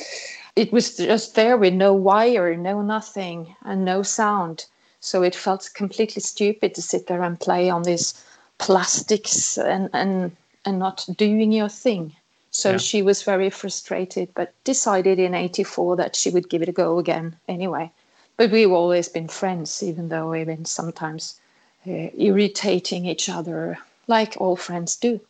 it 0.57 0.73
was 0.73 0.97
just 0.97 1.35
there 1.35 1.59
with 1.59 1.75
no 1.75 1.93
wire, 1.93 2.57
no 2.57 2.81
nothing, 2.81 3.55
and 3.63 3.85
no 3.85 4.03
sound. 4.03 4.65
So 5.01 5.23
it 5.23 5.35
felt 5.35 5.71
completely 5.75 6.23
stupid 6.23 6.75
to 6.75 6.83
sit 6.83 7.07
there 7.07 7.23
and 7.23 7.39
play 7.39 7.69
on 7.69 7.83
these 7.83 8.15
plastics 8.57 9.59
and, 9.59 9.91
and, 9.93 10.35
and 10.65 10.79
not 10.79 11.07
doing 11.19 11.53
your 11.53 11.69
thing. 11.69 12.17
So 12.53 12.71
Yeah. 12.71 12.79
she 12.79 13.03
was 13.03 13.23
very 13.23 13.51
frustrated, 13.51 14.31
but 14.35 14.55
decided 14.65 15.19
in 15.19 15.35
84 15.35 15.97
that 15.97 16.17
she 16.17 16.31
would 16.31 16.49
give 16.49 16.63
it 16.63 16.71
a 16.71 16.73
go 16.73 16.99
again 16.99 17.37
anyway. 17.49 17.91
But 18.39 18.51
we've 18.51 18.73
always 18.73 19.11
been 19.11 19.29
friends, 19.29 19.83
even 19.83 20.09
though 20.09 20.31
we've 20.31 20.47
been 20.47 20.65
sometimes 20.65 21.39
uh, 21.87 22.11
irritating 22.17 23.07
each 23.07 23.29
other, 23.29 23.79
like 24.07 24.37
all 24.39 24.57
friends 24.57 24.97
do. 24.97 25.21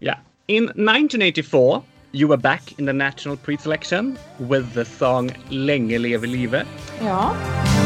Yeah. 0.00 0.18
In 0.48 0.64
1984, 0.64 1.82
you 2.12 2.28
were 2.28 2.36
back 2.36 2.78
in 2.78 2.86
the 2.86 2.92
national 2.92 3.36
pre-selection 3.36 4.18
with 4.38 4.72
the 4.74 4.84
song 4.84 5.30
Lenge 5.50 5.98
leve 5.98 6.24
livet. 6.24 6.66
Ja. 7.00 7.79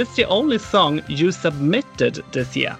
This 0.00 0.16
the 0.16 0.24
only 0.28 0.56
song 0.56 1.02
you 1.08 1.30
submitted 1.30 2.24
this 2.32 2.56
year? 2.56 2.74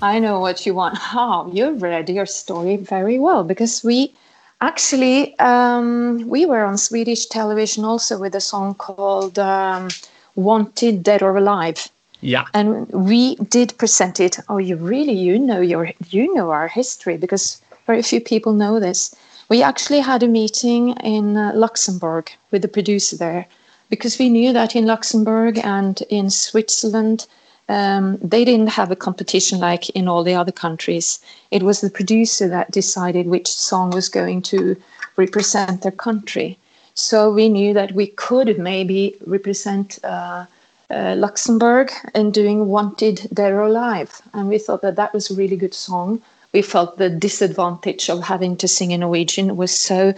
I 0.00 0.18
know 0.18 0.40
what 0.40 0.64
you 0.64 0.72
want. 0.74 0.96
How 0.96 1.50
you 1.52 1.74
read 1.74 2.08
your 2.08 2.24
story 2.24 2.76
very 2.76 3.18
well 3.18 3.44
because 3.44 3.84
we 3.84 4.14
actually 4.62 5.38
um, 5.38 6.26
we 6.26 6.46
were 6.46 6.64
on 6.64 6.78
Swedish 6.78 7.26
television 7.26 7.84
also 7.84 8.18
with 8.18 8.34
a 8.34 8.40
song 8.40 8.74
called 8.74 9.38
um, 9.38 9.90
"Wanted 10.36 11.02
Dead 11.02 11.22
or 11.22 11.36
Alive," 11.36 11.90
Yeah. 12.22 12.46
and 12.54 12.88
we 12.88 13.36
did 13.56 13.76
present 13.76 14.20
it. 14.20 14.38
Oh, 14.48 14.60
you 14.68 14.76
really 14.76 15.18
you 15.26 15.38
know 15.38 15.60
your 15.60 15.92
you 16.08 16.34
know 16.34 16.48
our 16.50 16.68
history 16.68 17.18
because 17.18 17.60
very 17.86 18.02
few 18.02 18.20
people 18.20 18.54
know 18.54 18.80
this. 18.80 19.14
We 19.50 19.62
actually 19.62 20.00
had 20.00 20.22
a 20.22 20.28
meeting 20.40 20.96
in 21.04 21.36
uh, 21.36 21.52
Luxembourg 21.54 22.32
with 22.50 22.62
the 22.62 22.68
producer 22.76 23.16
there 23.18 23.46
because 23.94 24.18
we 24.18 24.28
knew 24.28 24.52
that 24.52 24.74
in 24.74 24.86
Luxembourg 24.86 25.56
and 25.62 26.02
in 26.10 26.28
Switzerland 26.28 27.28
um, 27.68 28.18
they 28.18 28.44
didn't 28.44 28.76
have 28.80 28.90
a 28.90 28.96
competition 28.96 29.60
like 29.60 29.88
in 29.90 30.08
all 30.08 30.24
the 30.24 30.34
other 30.34 30.52
countries. 30.52 31.20
It 31.52 31.62
was 31.62 31.80
the 31.80 31.90
producer 31.90 32.48
that 32.48 32.72
decided 32.72 33.28
which 33.28 33.46
song 33.46 33.90
was 33.90 34.08
going 34.08 34.42
to 34.52 34.76
represent 35.16 35.82
their 35.82 35.92
country. 36.08 36.58
So 36.94 37.30
we 37.30 37.48
knew 37.48 37.72
that 37.72 37.92
we 37.92 38.08
could 38.08 38.58
maybe 38.58 39.14
represent 39.26 39.98
uh, 40.02 40.46
uh, 40.90 41.14
Luxembourg 41.16 41.92
in 42.16 42.32
doing 42.32 42.66
Wanted 42.66 43.16
or 43.38 43.62
Alive. 43.62 44.20
And 44.32 44.48
we 44.48 44.58
thought 44.58 44.82
that 44.82 44.96
that 44.96 45.14
was 45.14 45.30
a 45.30 45.34
really 45.34 45.56
good 45.56 45.74
song. 45.74 46.20
We 46.52 46.62
felt 46.62 46.98
the 46.98 47.10
disadvantage 47.10 48.10
of 48.10 48.24
having 48.24 48.56
to 48.58 48.68
sing 48.68 48.90
in 48.90 49.00
Norwegian 49.00 49.56
was 49.56 49.72
so 49.76 50.14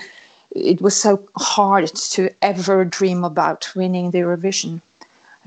it 0.56 0.80
was 0.80 0.96
so 0.96 1.28
hard 1.36 1.94
to 1.94 2.30
ever 2.42 2.84
dream 2.84 3.25
about 3.25 3.68
winning 3.75 4.10
the 4.10 4.18
Eurovision 4.18 4.80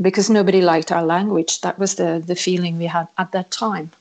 because 0.01 0.29
nobody 0.29 0.61
liked 0.61 0.91
our 0.91 1.03
language. 1.03 1.61
That 1.61 1.77
was 1.77 1.95
the, 1.95 2.23
the 2.25 2.35
feeling 2.35 2.77
we 2.77 2.85
had 2.85 3.07
at 3.17 3.31
that 3.31 3.51
time. 3.51 3.91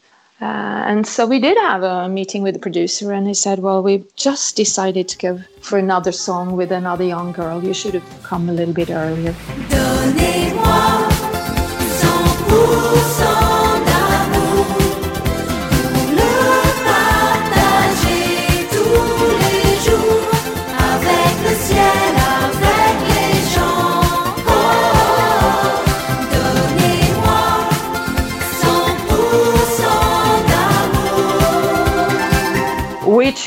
Uh, 0.40 0.84
and 0.86 1.04
so 1.06 1.26
we 1.26 1.40
did 1.40 1.56
have 1.58 1.82
a 1.82 2.08
meeting 2.08 2.42
with 2.42 2.54
the 2.54 2.60
producer, 2.60 3.12
and 3.12 3.26
he 3.26 3.34
said, 3.34 3.58
Well, 3.58 3.82
we 3.82 4.04
just 4.14 4.54
decided 4.54 5.08
to 5.08 5.18
go 5.18 5.40
for 5.62 5.78
another 5.78 6.12
song 6.12 6.56
with 6.56 6.70
another 6.70 7.02
young 7.02 7.32
girl. 7.32 7.64
You 7.64 7.74
should 7.74 7.94
have 7.94 8.22
come 8.22 8.48
a 8.48 8.52
little 8.52 8.74
bit 8.74 8.90
earlier. 8.90 9.34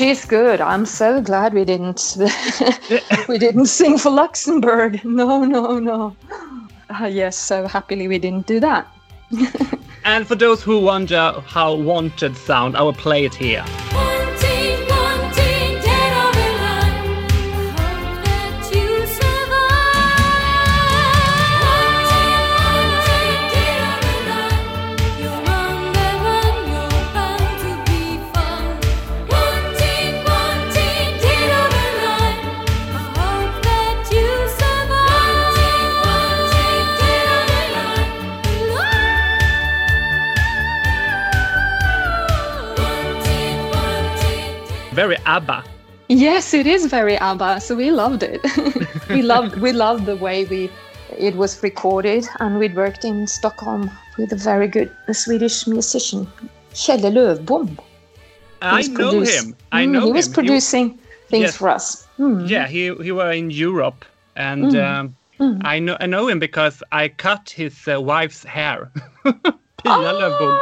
Is 0.00 0.24
good. 0.24 0.60
I'm 0.60 0.86
so 0.86 1.20
glad 1.20 1.54
we 1.54 1.64
didn't 1.64 2.16
we 3.28 3.38
didn't 3.38 3.66
sing 3.66 3.98
for 3.98 4.10
Luxembourg. 4.10 5.00
No, 5.04 5.44
no, 5.44 5.78
no. 5.78 6.16
Ah, 6.90 7.06
yes, 7.06 7.36
so 7.36 7.66
happily 7.66 8.08
we 8.08 8.18
didn't 8.18 8.46
do 8.46 8.60
that. 8.60 8.86
And 10.04 10.26
for 10.26 10.34
those 10.34 10.62
who 10.62 10.80
wonder 10.80 11.32
how 11.46 11.74
wanted 11.74 12.36
sound, 12.36 12.76
I 12.76 12.82
will 12.82 12.92
play 12.92 13.24
it 13.24 13.34
here. 13.34 13.64
Yes, 46.12 46.52
it 46.52 46.66
is 46.66 46.86
very 46.86 47.16
ABBA. 47.16 47.60
So 47.60 47.74
we 47.74 47.90
loved 47.90 48.22
it. 48.22 48.40
we 49.08 49.22
loved 49.22 49.56
we 49.56 49.72
loved 49.72 50.04
the 50.04 50.16
way 50.16 50.44
we 50.44 50.70
it 51.18 51.34
was 51.36 51.62
recorded, 51.62 52.26
and 52.40 52.58
we'd 52.58 52.74
worked 52.76 53.04
in 53.04 53.26
Stockholm 53.26 53.90
with 54.18 54.32
a 54.32 54.36
very 54.36 54.68
good 54.68 54.90
Swedish 55.12 55.66
musician, 55.66 56.26
Kjelle 56.74 57.10
Löfbom. 57.12 57.78
I 58.60 58.82
know 58.82 59.20
him. 59.20 59.56
I 59.72 59.84
Mm, 59.84 59.90
know 59.92 60.04
he 60.06 60.12
was 60.12 60.26
him. 60.26 60.32
producing 60.34 60.98
things 61.30 61.42
Yes. 61.44 61.56
for 61.56 61.68
us. 61.68 62.06
Mm. 62.18 62.48
yeah, 62.48 62.66
he 62.66 62.92
he 63.02 63.12
were 63.12 63.32
in 63.32 63.50
Europe, 63.50 64.04
and 64.36 64.74
um, 64.76 65.14
I 65.74 65.78
know 65.80 65.96
I 66.00 66.06
know 66.06 66.28
him 66.28 66.38
because 66.38 66.82
I 66.92 67.08
cut 67.08 67.50
his 67.56 67.74
uh, 67.88 68.00
wife's 68.00 68.44
hair. 68.44 68.90
Pia 69.24 70.12
Löfbom. 70.20 70.60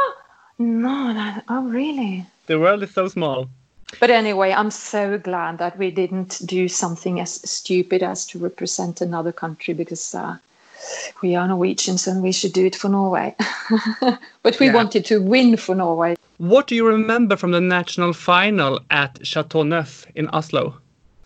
No, 0.59 1.13
that, 1.13 1.43
oh 1.49 1.63
really? 1.63 2.25
The 2.47 2.57
world 2.59 2.83
is 2.83 2.93
so 2.93 3.07
small. 3.09 3.47
But 3.99 4.09
anyway, 4.09 4.51
I'm 4.51 4.71
so 4.71 5.17
glad 5.17 5.57
that 5.59 5.77
we 5.77 5.91
didn't 5.91 6.41
do 6.45 6.67
something 6.67 7.19
as 7.19 7.41
stupid 7.49 8.03
as 8.03 8.25
to 8.27 8.39
represent 8.39 9.01
another 9.01 9.31
country 9.31 9.73
because 9.73 10.15
uh, 10.15 10.37
we 11.21 11.35
are 11.35 11.47
Norwegians 11.47 12.07
and 12.07 12.23
we 12.23 12.31
should 12.31 12.53
do 12.53 12.65
it 12.65 12.75
for 12.75 12.89
Norway. 12.89 13.35
but 14.43 14.59
we 14.59 14.67
Yeah. 14.67 14.73
wanted 14.73 15.05
to 15.05 15.21
win 15.21 15.57
for 15.57 15.75
Norway. 15.75 16.15
What 16.37 16.67
do 16.67 16.75
you 16.75 16.87
remember 16.87 17.35
from 17.35 17.51
the 17.51 17.61
national 17.61 18.13
final 18.13 18.79
at 18.89 19.19
Chateau 19.25 19.63
Neuf 19.63 20.05
in 20.15 20.27
Oslo? 20.29 20.75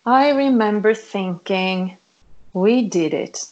I 0.05 0.31
remember 0.31 0.93
thinking, 0.93 1.97
we 2.53 2.87
did 2.87 3.13
it. 3.13 3.45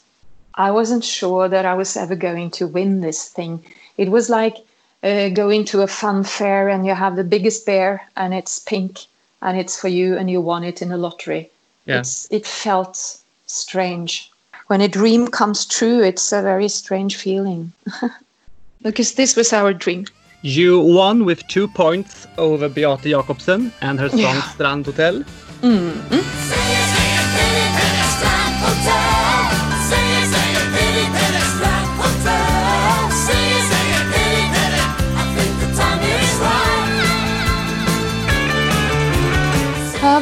I 0.55 0.71
wasn't 0.71 1.03
sure 1.03 1.47
that 1.47 1.65
I 1.65 1.73
was 1.73 1.97
ever 1.97 2.15
going 2.15 2.51
to 2.51 2.67
win 2.67 3.01
this 3.01 3.29
thing. 3.29 3.63
It 3.97 4.09
was 4.11 4.29
like 4.29 4.57
uh, 5.03 5.29
going 5.29 5.65
to 5.65 5.81
a 5.81 5.87
fun 5.87 6.23
fair 6.23 6.69
and 6.69 6.85
you 6.85 6.95
have 6.95 7.15
the 7.15 7.23
biggest 7.23 7.65
bear 7.65 8.01
and 8.15 8.33
it's 8.33 8.59
pink 8.59 9.05
and 9.41 9.59
it's 9.59 9.79
for 9.79 9.89
you 9.89 10.17
and 10.17 10.29
you 10.29 10.39
won 10.41 10.63
it 10.63 10.81
in 10.81 10.91
a 10.91 10.97
lottery. 10.97 11.49
Yeah. 11.85 11.99
It's, 11.99 12.31
it 12.31 12.45
felt 12.45 13.17
strange. 13.45 14.31
When 14.67 14.81
a 14.81 14.87
dream 14.87 15.27
comes 15.27 15.65
true, 15.65 16.01
it's 16.01 16.31
a 16.31 16.41
very 16.41 16.69
strange 16.69 17.17
feeling. 17.17 17.73
because 18.81 19.13
this 19.15 19.35
was 19.35 19.51
our 19.51 19.73
dream. 19.73 20.05
You 20.41 20.79
won 20.79 21.25
with 21.25 21.45
two 21.47 21.67
points 21.67 22.27
over 22.37 22.69
Beate 22.69 23.01
Jacobsen 23.01 23.71
and 23.81 23.99
her 23.99 24.09
song 24.09 24.19
Yeah. 24.19 24.41
Strand 24.41 24.85
Hotel. 24.85 25.23
Well, 25.61 26.22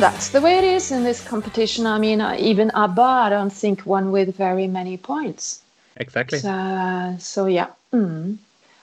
that's 0.02 0.30
the 0.30 0.42
way 0.42 0.58
it 0.58 0.64
is 0.64 0.92
in 0.92 1.04
this 1.04 1.24
competition. 1.24 1.86
I 1.86 2.00
mean, 2.00 2.22
uh, 2.22 2.36
even 2.40 2.72
ABBA, 2.72 3.02
I 3.02 3.30
don't 3.30 3.54
think 3.54 3.86
won 3.86 4.12
with 4.12 4.36
very 4.36 4.66
many 4.66 4.98
points. 4.98 5.62
Exactly. 5.98 6.40
So, 6.40 7.16
so 7.20 7.46
yeah. 7.46 7.68
Mm. 7.94 8.38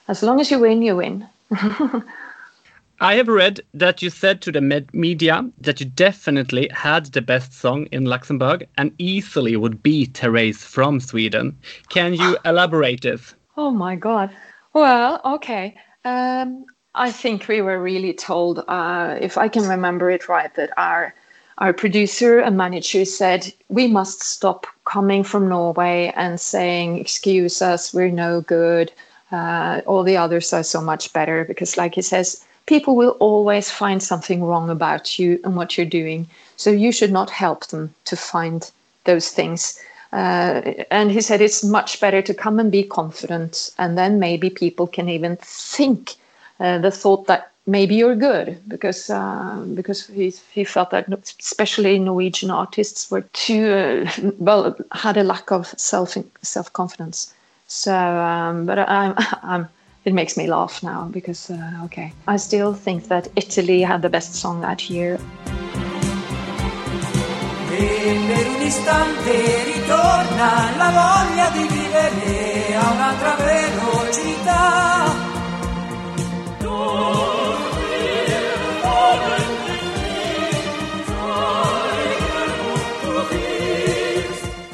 As 0.07 0.23
long 0.23 0.39
as 0.39 0.49
you 0.49 0.59
win, 0.59 0.81
you 0.81 0.95
win. 0.95 1.27
I 3.01 3.15
have 3.15 3.27
read 3.27 3.59
that 3.73 4.01
you 4.01 4.09
said 4.09 4.41
to 4.41 4.51
the 4.51 4.61
med- 4.61 4.93
media 4.93 5.45
that 5.59 5.81
you 5.81 5.87
definitely 5.87 6.69
had 6.73 7.07
the 7.07 7.21
best 7.21 7.51
song 7.53 7.87
in 7.91 8.05
Luxembourg 8.05 8.65
and 8.77 8.93
easily 8.97 9.57
would 9.57 9.83
beat 9.83 10.13
Herreys 10.13 10.63
from 10.63 11.01
Sweden. 11.01 11.57
Can 11.89 12.13
you 12.13 12.37
elaborate 12.45 13.01
this? 13.01 13.35
Oh 13.57 13.71
my 13.71 13.95
God. 13.97 14.29
Well, 14.73 15.19
okay. 15.25 15.75
Um, 16.05 16.65
I 16.99 17.11
think 17.11 17.47
we 17.47 17.61
were 17.61 17.81
really 17.81 18.11
told, 18.11 18.61
uh, 18.67 19.17
if 19.21 19.37
I 19.37 19.47
can 19.47 19.65
remember 19.65 20.11
it 20.11 20.27
right, 20.27 20.53
that 20.55 20.71
our 20.77 21.13
our 21.59 21.73
producer 21.73 22.39
and 22.39 22.57
manager 22.57 23.05
said 23.05 23.53
we 23.69 23.87
must 23.87 24.21
stop 24.21 24.67
coming 24.83 25.23
from 25.23 25.47
Norway 25.47 26.11
and 26.17 26.39
saying, 26.41 26.97
"Excuse 26.99 27.61
us, 27.61 27.93
we're 27.93 28.11
no 28.11 28.41
good. 28.41 28.91
Uh, 29.31 29.81
all 29.85 30.03
the 30.03 30.17
others 30.17 30.51
are 30.51 30.63
so 30.63 30.81
much 30.81 31.13
better." 31.13 31.45
Because, 31.45 31.77
like 31.77 31.95
he 31.95 32.01
says, 32.01 32.45
people 32.65 32.97
will 32.97 33.15
always 33.21 33.71
find 33.71 34.03
something 34.03 34.43
wrong 34.43 34.69
about 34.69 35.17
you 35.17 35.39
and 35.45 35.55
what 35.55 35.77
you're 35.77 35.97
doing. 36.01 36.27
So 36.57 36.69
you 36.69 36.91
should 36.91 37.13
not 37.13 37.29
help 37.29 37.67
them 37.67 37.93
to 38.05 38.15
find 38.17 38.69
those 39.05 39.29
things. 39.29 39.79
Uh, 40.11 40.61
and 40.91 41.11
he 41.11 41.21
said 41.21 41.39
it's 41.39 41.63
much 41.63 42.01
better 42.01 42.21
to 42.21 42.33
come 42.33 42.59
and 42.59 42.71
be 42.71 42.83
confident, 42.83 43.71
and 43.77 43.97
then 43.97 44.19
maybe 44.19 44.49
people 44.49 44.87
can 44.87 45.07
even 45.07 45.37
think 45.37 46.15
the 46.59 46.91
thought 46.91 47.27
that 47.27 47.51
maybe 47.65 47.95
you're 47.95 48.15
good, 48.15 48.57
because 48.67 49.09
uh, 49.09 49.63
because 49.73 50.07
he 50.07 50.33
he 50.51 50.63
felt 50.63 50.89
that 50.91 51.07
especially 51.39 51.99
Norwegian 51.99 52.51
artists 52.51 53.09
were 53.11 53.21
too 53.33 53.73
uh, 53.73 54.31
well 54.39 54.75
had 54.91 55.17
a 55.17 55.23
lack 55.23 55.51
of 55.51 55.67
self 55.77 56.17
self 56.41 56.73
confidence. 56.73 57.33
So, 57.67 57.95
um, 57.95 58.65
but 58.65 58.79
I'm 58.79 59.15
I'm. 59.43 59.69
It 60.05 60.13
makes 60.13 60.37
me 60.37 60.47
laugh 60.47 60.81
now 60.81 61.09
because 61.11 61.49
uh, 61.49 61.81
okay, 61.85 62.13
I 62.27 62.37
still 62.37 62.73
think 62.73 63.09
that 63.09 63.27
Italy 63.35 63.81
had 63.81 64.01
the 64.01 64.09
best 64.09 64.33
song 64.33 64.61
that 64.61 64.89
year. 64.89 65.19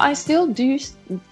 I 0.06 0.12
still 0.14 0.46
do 0.46 0.78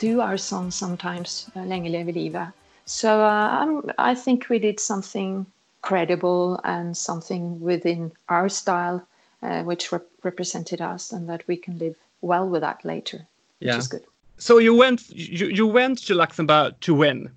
do 0.00 0.20
our 0.20 0.36
song 0.36 0.72
sometimes, 0.72 1.48
uh, 1.54 1.60
Lenge 1.60 1.90
leve 1.90 2.16
livet. 2.16 2.52
So 2.86 3.20
uh, 3.22 3.48
I'm, 3.60 3.88
I 3.98 4.16
think 4.16 4.48
we 4.48 4.58
did 4.58 4.80
something 4.80 5.46
credible 5.80 6.60
and 6.64 6.96
something 6.96 7.60
within 7.60 8.10
our 8.28 8.48
style, 8.48 9.06
uh, 9.44 9.62
which 9.62 9.92
rep- 9.92 10.10
represented 10.24 10.80
us, 10.80 11.12
and 11.12 11.28
that 11.28 11.46
we 11.46 11.56
can 11.56 11.78
live 11.78 11.94
well 12.20 12.48
with 12.48 12.62
that 12.62 12.84
later, 12.84 13.18
which 13.60 13.68
Yeah. 13.68 13.78
is 13.78 13.86
good. 13.86 14.04
So 14.38 14.58
you 14.58 14.74
went 14.74 15.08
you, 15.10 15.46
you 15.46 15.68
went 15.68 15.98
to 16.06 16.14
Luxembourg 16.14 16.74
to 16.80 16.94
win. 16.94 17.30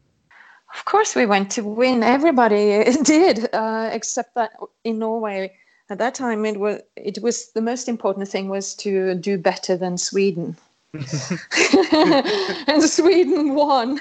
Of 0.74 0.86
course, 0.86 1.16
we 1.16 1.28
went 1.28 1.52
to 1.52 1.62
win. 1.62 2.02
Everybody 2.02 2.84
did, 3.04 3.48
uh, 3.54 3.90
except 3.94 4.34
that 4.34 4.54
in 4.84 4.98
Norway 4.98 5.52
at 5.90 6.00
that 6.00 6.16
time 6.16 6.46
it 6.46 6.58
was 6.60 6.82
it 6.96 7.20
was 7.22 7.52
the 7.54 7.62
most 7.62 7.88
important 7.88 8.28
thing 8.28 8.50
was 8.50 8.76
to 8.76 9.14
do 9.16 9.38
better 9.38 9.78
than 9.78 9.98
Sweden. 9.98 10.58
and 12.68 12.84
Sweden 12.84 13.54
won. 13.56 14.00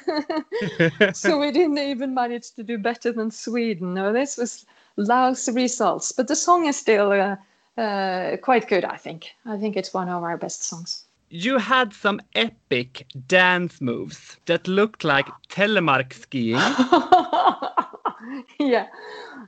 so 1.12 1.38
we 1.38 1.50
didn't 1.50 1.78
even 1.78 2.14
manage 2.14 2.52
to 2.52 2.62
do 2.62 2.78
better 2.78 3.12
than 3.12 3.30
Sweden. 3.30 3.94
No, 3.94 4.12
this 4.12 4.36
was 4.36 4.64
lousy 4.96 5.52
results. 5.52 6.12
But 6.12 6.28
the 6.28 6.36
song 6.36 6.66
is 6.66 6.76
still 6.76 7.12
uh, 7.12 7.36
uh, 7.80 8.36
quite 8.38 8.68
good, 8.68 8.84
I 8.84 8.96
think. 8.96 9.32
I 9.44 9.58
think 9.58 9.76
it's 9.76 9.92
one 9.92 10.08
of 10.08 10.22
our 10.22 10.36
best 10.36 10.64
songs. 10.64 11.04
You 11.28 11.58
had 11.58 11.92
some 11.92 12.20
epic 12.36 13.06
dance 13.26 13.80
moves 13.80 14.36
that 14.46 14.68
looked 14.68 15.02
like 15.02 15.26
telemark 15.48 16.12
skiing. 16.12 16.54
yeah. 18.60 18.86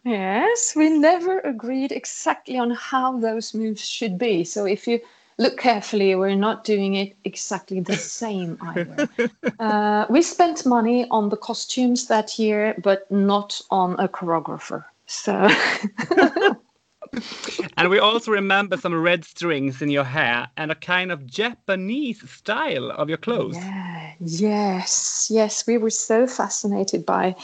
Yes, 0.05 0.74
we 0.74 0.90
never 0.90 1.38
agreed 1.40 1.92
exactly 1.92 2.59
on 2.59 2.70
how 2.72 3.18
those 3.18 3.55
moves 3.55 3.87
should 3.87 4.18
be. 4.18 4.44
So 4.44 4.64
if 4.64 4.88
you 4.88 5.01
look 5.38 5.57
carefully, 5.59 6.14
we're 6.14 6.35
not 6.35 6.64
doing 6.64 6.94
it 6.94 7.16
exactly 7.24 7.81
the 7.81 7.96
same 7.96 8.59
either. 8.61 9.09
uh, 9.59 10.07
we 10.11 10.22
spent 10.22 10.66
money 10.66 11.07
on 11.11 11.29
the 11.29 11.37
costumes 11.37 12.09
that 12.09 12.38
year, 12.38 12.74
but 12.83 13.11
not 13.11 13.61
on 13.70 13.94
a 13.98 14.09
choreographer. 14.09 14.85
So 15.07 15.48
and 17.77 17.88
we 17.88 17.98
also 17.98 18.31
remember 18.31 18.77
some 18.77 18.94
red 18.94 19.24
strings 19.24 19.81
in 19.81 19.90
your 19.90 20.05
hair 20.05 20.48
and 20.57 20.70
a 20.70 20.74
kind 20.74 21.11
of 21.11 21.27
Japanese 21.27 22.29
style 22.31 22.90
of 22.90 23.09
your 23.09 23.18
clothes. 23.18 23.57
Yeah, 23.57 24.12
yes, 24.20 25.29
yes. 25.31 25.66
We 25.66 25.79
were 25.79 25.90
so 25.90 26.27
fascinated 26.27 27.07
by 27.07 27.37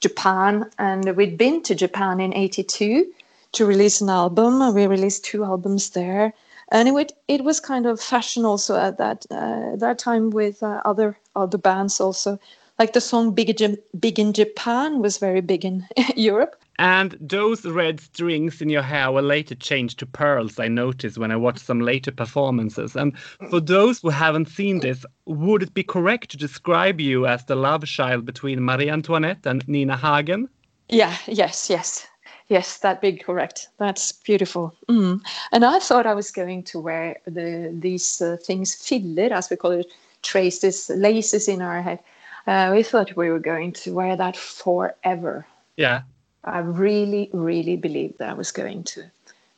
Japan, 0.00 0.70
and 0.78 1.16
we'd 1.16 1.36
been 1.36 1.62
to 1.64 1.74
Japan 1.74 2.20
in 2.20 2.34
'82 2.34 3.12
to 3.52 3.66
release 3.66 4.00
an 4.00 4.08
album. 4.08 4.74
We 4.74 4.86
released 4.86 5.24
two 5.24 5.44
albums 5.44 5.90
there, 5.90 6.32
and 6.70 6.88
it 6.88 6.92
would, 6.92 7.12
it 7.28 7.44
was 7.44 7.60
kind 7.60 7.86
of 7.86 8.00
fashion 8.00 8.44
also 8.44 8.76
at 8.76 8.98
that 8.98 9.26
uh, 9.30 9.76
that 9.76 9.98
time 9.98 10.30
with 10.30 10.62
uh, 10.62 10.80
other 10.84 11.18
other 11.36 11.58
bands 11.58 12.00
also. 12.00 12.38
Like 12.78 12.92
the 12.94 13.00
song 13.00 13.34
"Big, 13.34 13.54
Big 13.98 14.18
in 14.18 14.32
Japan" 14.32 15.02
was 15.02 15.18
very 15.18 15.42
big 15.42 15.64
in 15.64 15.86
Europe. 16.16 16.56
And 16.78 17.14
those 17.20 17.66
red 17.66 18.00
strings 18.00 18.62
in 18.62 18.70
your 18.70 18.80
hair 18.80 19.12
were 19.12 19.20
later 19.20 19.54
changed 19.54 19.98
to 19.98 20.06
pearls, 20.06 20.58
I 20.58 20.68
noticed 20.68 21.18
when 21.18 21.30
I 21.30 21.36
watched 21.36 21.66
some 21.66 21.80
later 21.80 22.10
performances. 22.10 22.96
And 22.96 23.18
for 23.50 23.60
those 23.60 24.00
who 24.00 24.08
haven't 24.08 24.48
seen 24.48 24.80
this, 24.80 25.04
would 25.26 25.62
it 25.62 25.74
be 25.74 25.82
correct 25.82 26.30
to 26.30 26.38
describe 26.38 26.98
you 26.98 27.26
as 27.26 27.44
the 27.44 27.54
love 27.54 27.84
child 27.84 28.24
between 28.24 28.64
Marie 28.64 28.88
Antoinette 28.88 29.44
and 29.44 29.68
Nina 29.68 29.94
Hagen? 29.94 30.48
Yeah, 30.88 31.14
yes, 31.26 31.68
yes. 31.68 32.06
Yes, 32.50 32.78
that'd 32.78 33.00
be 33.00 33.12
correct. 33.12 33.68
That's 33.78 34.10
beautiful. 34.10 34.74
Mm. 34.88 35.20
And 35.52 35.64
I 35.64 35.78
thought 35.78 36.04
I 36.04 36.14
was 36.14 36.32
going 36.32 36.64
to 36.64 36.80
wear 36.80 37.16
the 37.24 37.70
these 37.72 38.20
uh, 38.20 38.38
things, 38.42 38.74
filler, 38.74 39.32
as 39.32 39.48
we 39.48 39.56
call 39.56 39.70
it, 39.70 39.86
traces, 40.22 40.90
laces 40.90 41.46
in 41.46 41.62
our 41.62 41.80
head. 41.80 42.00
Uh, 42.48 42.72
we 42.74 42.82
thought 42.82 43.14
we 43.14 43.30
were 43.30 43.38
going 43.38 43.72
to 43.72 43.94
wear 43.94 44.16
that 44.16 44.36
forever. 44.36 45.46
Yeah. 45.76 46.02
I 46.42 46.58
really, 46.58 47.30
really 47.32 47.76
believed 47.76 48.18
that 48.18 48.30
I 48.30 48.34
was 48.34 48.50
going 48.50 48.82
to 48.84 49.04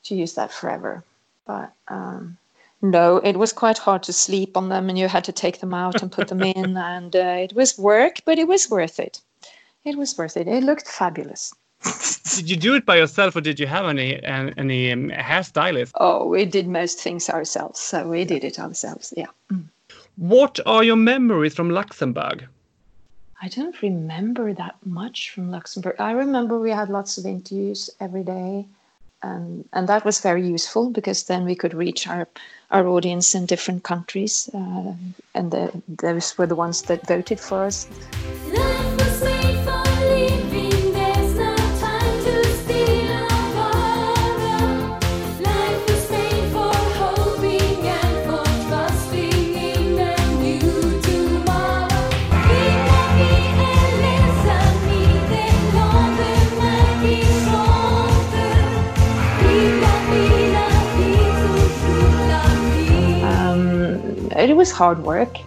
to 0.05 0.15
use 0.15 0.35
that 0.35 0.53
forever. 0.53 1.03
But 1.47 1.73
um, 1.89 2.37
no, 2.83 3.17
it 3.25 3.39
was 3.39 3.55
quite 3.55 3.79
hard 3.79 4.03
to 4.03 4.13
sleep 4.13 4.55
on 4.55 4.69
them, 4.69 4.91
and 4.91 4.99
you 4.99 5.09
had 5.09 5.25
to 5.25 5.33
take 5.33 5.61
them 5.61 5.73
out 5.73 6.03
and 6.03 6.13
put 6.13 6.29
them 6.29 6.43
in, 6.43 6.77
and 6.95 7.17
uh, 7.17 7.39
it 7.41 7.55
was 7.55 7.79
work, 7.79 8.17
but 8.27 8.39
it 8.39 8.49
was 8.49 8.69
worth 8.69 9.01
it. 9.01 9.23
It 9.83 9.97
was 9.97 10.19
worth 10.19 10.37
it. 10.37 10.47
It 10.47 10.63
looked 10.63 10.87
fabulous. 10.87 11.55
Did 12.37 12.51
you 12.51 12.57
do 12.57 12.75
it 12.75 12.87
by 12.87 12.97
yourself, 12.97 13.37
or 13.37 13.41
did 13.41 13.61
you 13.61 13.67
have 13.67 13.87
any 13.87 14.23
any 14.25 14.93
um, 14.93 15.11
hairstylist? 15.11 15.93
Oh, 15.95 16.27
we 16.27 16.45
did 16.45 16.67
most 16.67 16.99
things 16.99 17.29
ourselves, 17.29 17.81
so 17.81 18.09
we 18.09 18.25
did 18.25 18.45
it 18.45 18.59
ourselves. 18.59 19.13
Yeah. 19.17 19.27
Mm. 19.53 19.65
What 20.17 20.61
are 20.67 20.85
your 20.85 20.97
memories 20.97 21.55
from 21.55 21.71
Luxembourg? 21.71 22.47
I 23.43 23.49
don't 23.49 23.83
remember 23.83 24.55
that 24.55 24.77
much 24.85 25.31
from 25.31 25.51
Luxembourg. 25.51 25.97
I 25.99 26.13
remember 26.13 26.59
we 26.59 26.71
had 26.71 26.89
lots 26.89 27.19
of 27.19 27.27
interviews 27.27 27.91
every 28.01 28.25
day. 28.25 28.67
and 29.23 29.69
and 29.73 29.89
that 29.89 30.05
was 30.05 30.21
very 30.21 30.47
useful 30.47 30.91
because 30.91 31.25
then 31.25 31.45
we 31.45 31.55
could 31.55 31.75
reach 31.75 32.07
our 32.09 32.29
our 32.71 32.87
audience 32.89 33.35
in 33.35 33.47
different 33.47 33.83
countries, 33.85 34.49
uh, 34.55 34.93
and 35.35 35.51
the, 35.51 35.83
those 35.89 36.39
were 36.39 36.47
the 36.47 36.55
ones 36.55 36.83
that 36.83 37.07
voted 37.07 37.39
for 37.39 37.65
us. 37.65 37.87
It 64.51 64.57
was 64.57 64.71
hard 64.71 64.99
work. 65.05 65.39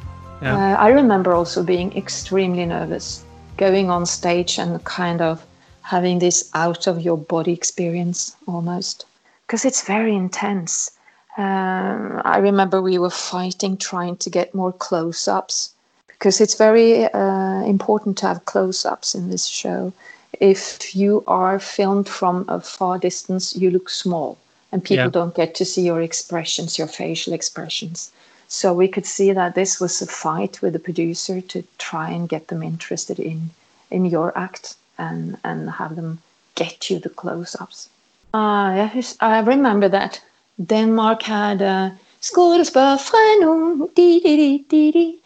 Yeah. 0.41 0.55
Uh, 0.55 0.75
I 0.77 0.89
remember 0.89 1.33
also 1.33 1.63
being 1.63 1.95
extremely 1.97 2.65
nervous, 2.65 3.23
going 3.57 3.89
on 3.89 4.05
stage 4.05 4.59
and 4.59 4.83
kind 4.83 5.21
of 5.21 5.45
having 5.81 6.19
this 6.19 6.49
out 6.53 6.87
of 6.87 7.01
your 7.01 7.17
body 7.17 7.53
experience 7.53 8.35
almost, 8.47 9.05
because 9.45 9.65
it's 9.65 9.83
very 9.85 10.15
intense. 10.15 10.91
Um, 11.37 12.21
I 12.25 12.37
remember 12.39 12.81
we 12.81 12.97
were 12.97 13.09
fighting, 13.09 13.77
trying 13.77 14.17
to 14.17 14.29
get 14.29 14.55
more 14.55 14.73
close 14.73 15.27
ups, 15.27 15.73
because 16.07 16.41
it's 16.41 16.55
very 16.55 17.05
uh, 17.05 17.63
important 17.65 18.17
to 18.19 18.27
have 18.27 18.45
close 18.45 18.85
ups 18.85 19.15
in 19.15 19.29
this 19.29 19.45
show. 19.45 19.93
If 20.39 20.95
you 20.95 21.23
are 21.27 21.59
filmed 21.59 22.09
from 22.09 22.45
a 22.47 22.59
far 22.59 22.97
distance, 22.97 23.55
you 23.55 23.69
look 23.69 23.89
small, 23.89 24.37
and 24.71 24.83
people 24.83 25.05
Yeah. 25.05 25.19
don't 25.19 25.35
get 25.35 25.55
to 25.55 25.65
see 25.65 25.83
your 25.83 26.01
expressions, 26.01 26.77
your 26.77 26.87
facial 26.87 27.33
expressions. 27.33 28.11
So 28.47 28.73
we 28.73 28.87
could 28.87 29.05
see 29.05 29.33
that 29.33 29.55
this 29.55 29.79
was 29.79 30.01
a 30.01 30.05
fight 30.05 30.61
with 30.61 30.73
the 30.73 30.79
producer 30.79 31.41
to 31.41 31.63
try 31.77 32.09
and 32.09 32.29
get 32.29 32.47
them 32.47 32.63
interested 32.63 33.19
in 33.19 33.49
in 33.91 34.05
your 34.05 34.37
act 34.37 34.75
and 34.97 35.37
and 35.43 35.69
have 35.69 35.95
them 35.95 36.19
get 36.55 36.89
you 36.89 36.99
the 36.99 37.09
close-ups. 37.09 37.89
Ah, 38.33 38.91
I 39.21 39.39
remember 39.39 39.89
that 39.89 40.21
Denmark 40.57 41.23
had 41.23 41.61
uh, 41.61 41.89
skådespel 42.21 42.97
fra 42.99 43.19
nogen, 43.41 43.89
di 43.95 44.19
di 44.19 44.35
di 44.37 44.65
di 44.69 44.91
di. 44.91 45.19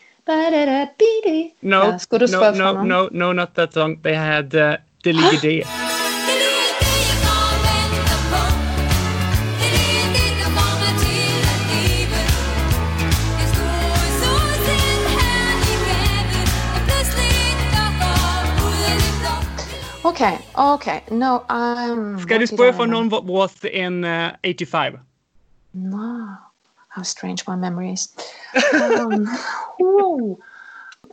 No, 1.62 1.98
no, 2.12 2.52
no, 2.52 2.84
no, 2.84 3.10
no, 3.12 3.34
not 3.34 3.56
that 3.56 3.74
song. 3.74 3.98
They 4.04 4.16
had 4.16 4.54
uh, 4.54 4.78
Det' 5.04 5.16
lige 5.16 5.38
det. 5.42 5.99
Okay, 20.10 20.38
okay. 20.58 21.02
No, 21.12 21.44
um. 21.50 22.20
Ska 22.20 22.38
du 22.38 22.40
what 22.40 22.40
did 22.40 22.50
spöa 22.50 22.70
I 22.70 22.74
för 22.74 22.84
remember? 22.88 22.88
någon 22.88 23.10
wa- 23.10 23.40
was 23.42 23.64
in 23.66 24.04
uh, 24.04 24.32
85? 24.44 25.00
No, 25.74 26.38
how 26.90 27.04
strange 27.04 27.44
my 27.48 27.56
memory 27.56 27.94
is. 27.94 28.10
Um, 28.74 29.28
ooh, 29.82 30.38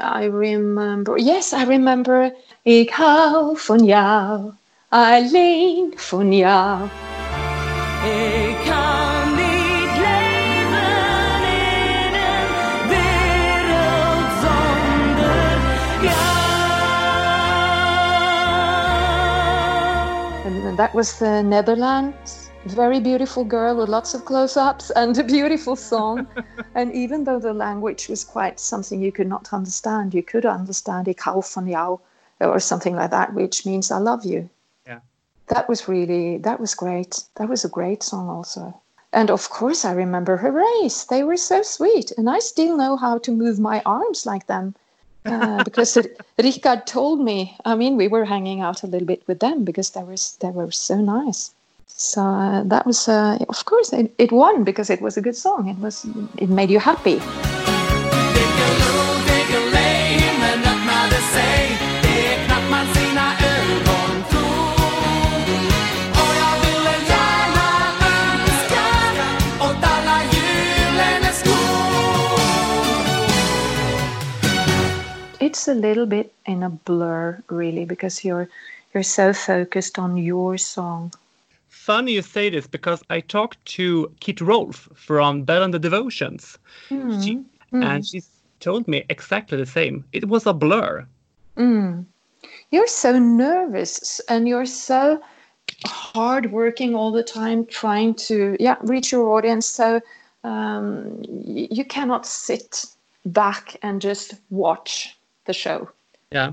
I 0.01 0.25
remember. 0.29 1.19
Yes, 1.19 1.53
I 1.53 1.65
remember. 1.65 2.31
Ik 2.65 2.91
hou 2.91 3.57
van 3.59 3.85
jou, 3.85 4.53
alleen 4.89 5.93
van 5.97 6.33
jou. 6.33 6.89
Ik 8.05 8.46
that 20.77 20.95
was 20.95 21.19
the 21.19 21.43
Netherlands. 21.43 22.51
Very 22.67 23.01
beautiful 23.01 23.45
girl 23.45 23.77
with 23.77 23.89
lots 23.89 24.13
of 24.13 24.25
close-ups 24.27 24.91
and 24.91 25.17
a 25.17 25.25
beautiful 25.25 25.75
song. 25.75 26.27
and 26.75 26.93
even 26.93 27.25
though 27.25 27.39
the 27.39 27.55
language 27.55 28.09
was 28.09 28.25
quite 28.25 28.61
something 28.61 29.01
you 29.01 29.11
could 29.11 29.29
not 29.29 29.53
understand, 29.53 30.13
you 30.13 30.23
could 30.23 30.45
understand 30.45 31.09
ik 31.09 31.21
hou 31.21 31.43
van 31.43 31.67
jou 31.67 31.99
or 32.41 32.61
something 32.61 32.95
like 32.95 33.11
that, 33.11 33.33
which 33.33 33.65
means 33.65 33.91
I 33.91 33.99
love 33.99 34.25
you. 34.27 34.51
Yeah. 34.87 35.01
That 35.47 35.69
was 35.69 35.89
really 35.89 36.39
that 36.39 36.61
was 36.61 36.75
great. 36.75 37.25
That 37.37 37.49
was 37.49 37.65
a 37.65 37.71
great 37.71 38.03
song 38.03 38.29
also. 38.29 38.75
And 39.13 39.31
of 39.31 39.49
course 39.49 39.85
I 39.85 39.93
remember 39.93 40.37
Herreys. 40.37 41.07
They 41.07 41.23
were 41.23 41.39
so 41.39 41.63
sweet. 41.63 42.13
And 42.19 42.29
I 42.29 42.41
still 42.41 42.77
know 42.77 42.97
how 42.97 43.19
to 43.19 43.33
move 43.33 43.59
my 43.59 43.81
arms 43.87 44.27
like 44.27 44.47
them. 44.47 44.75
Uh, 45.27 45.65
because 45.65 45.99
Richard 46.39 46.87
told 46.87 47.21
me. 47.21 47.57
I 47.65 47.75
mean, 47.75 47.97
we 47.97 48.09
were 48.09 48.25
hanging 48.25 48.61
out 48.61 48.83
a 48.83 48.87
little 48.87 49.07
bit 49.07 49.23
with 49.27 49.41
them 49.41 49.65
because 49.65 49.91
they 49.91 50.03
were 50.03 50.17
they 50.41 50.51
were 50.51 50.71
so 50.71 50.97
nice. 51.01 51.51
So 51.89 52.21
uh, 52.23 52.63
that 52.65 52.85
was, 52.85 53.09
uh, 53.09 53.39
of 53.49 53.65
course, 53.65 53.93
it, 53.93 54.15
it 54.19 54.31
won 54.31 54.65
because 54.65 54.91
it 54.91 55.01
was 55.01 55.17
a 55.17 55.23
good 55.23 55.37
song. 55.37 55.69
It 55.69 55.79
was, 55.79 56.07
it 56.37 56.51
made 56.51 56.71
you 56.71 56.79
happy. 56.79 57.21
It's 75.47 75.69
a 75.69 75.75
little 75.75 76.07
bit 76.07 76.33
in 76.45 76.65
a 76.65 76.71
blur, 76.71 77.41
really, 77.49 77.85
because 77.85 78.25
you're 78.25 78.49
you're 78.93 79.05
so 79.05 79.33
focused 79.33 79.97
on 79.97 80.17
your 80.17 80.59
song. 80.59 81.13
Funny 81.69 82.15
you 82.15 82.23
say 82.23 82.51
this 82.51 82.67
because 82.67 83.05
I 83.11 83.21
talked 83.21 83.65
to 83.77 84.11
Kit 84.19 84.41
Rolfe 84.41 84.89
from 84.97 85.45
Belle 85.45 85.63
and 85.63 85.73
the 85.73 85.79
Devotions. 85.79 86.59
Hmm. 86.89 87.21
She, 87.21 87.35
hmm. 87.71 87.83
And 87.83 88.05
she 88.05 88.23
told 88.59 88.89
me 88.89 89.05
exactly 89.09 89.57
the 89.57 89.67
same. 89.67 90.05
It 90.13 90.27
was 90.27 90.47
a 90.47 90.53
blur. 90.53 91.07
Hmm. 91.57 92.01
You're 92.73 92.89
so 92.89 93.17
nervous 93.17 94.21
and 94.29 94.49
you're 94.49 94.67
so 94.67 95.23
hard 95.85 96.51
working 96.51 96.97
all 96.97 97.13
the 97.13 97.23
time, 97.23 97.67
trying 97.67 98.15
to 98.27 98.57
yeah 98.59 98.79
reach 98.83 99.13
your 99.13 99.29
audience. 99.29 99.67
So 99.67 100.01
um, 100.43 101.23
you 101.25 101.85
cannot 101.85 102.27
sit 102.27 102.85
back 103.25 103.77
and 103.83 104.03
just 104.03 104.35
watch 104.51 105.16
the 105.47 105.53
show. 105.53 105.91
Yeah. 106.31 106.53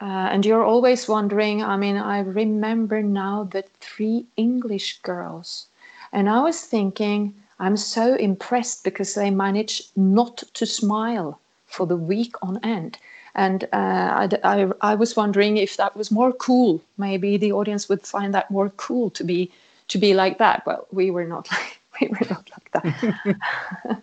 Uh, 0.00 0.28
and 0.32 0.46
you're 0.46 0.64
always 0.64 1.08
wondering. 1.08 1.62
I 1.62 1.76
mean, 1.76 1.96
I 1.96 2.20
remember 2.20 3.02
now 3.02 3.44
the 3.44 3.64
three 3.80 4.26
English 4.36 5.00
girls, 5.02 5.66
and 6.12 6.28
I 6.28 6.40
was 6.42 6.60
thinking, 6.60 7.34
I'm 7.58 7.76
so 7.76 8.14
impressed 8.14 8.84
because 8.84 9.14
they 9.14 9.30
managed 9.30 9.96
not 9.96 10.44
to 10.54 10.66
smile 10.66 11.40
for 11.66 11.86
the 11.86 11.96
week 11.96 12.34
on 12.42 12.60
end. 12.62 12.98
And 13.34 13.64
uh, 13.64 13.66
I, 13.72 14.28
I, 14.44 14.70
I 14.80 14.94
was 14.94 15.16
wondering 15.16 15.56
if 15.56 15.76
that 15.76 15.96
was 15.96 16.10
more 16.10 16.32
cool. 16.32 16.80
Maybe 16.96 17.36
the 17.36 17.52
audience 17.52 17.88
would 17.88 18.02
find 18.02 18.32
that 18.34 18.50
more 18.50 18.70
cool 18.70 19.10
to 19.10 19.24
be 19.24 19.50
to 19.88 19.98
be 19.98 20.14
like 20.14 20.38
that. 20.38 20.64
Well, 20.66 20.86
we 20.92 21.10
were 21.10 21.24
not 21.24 21.48
like 21.52 21.80
we 22.00 22.08
were 22.08 22.26
not 22.30 22.50
like 22.50 22.70
that. 22.72 23.36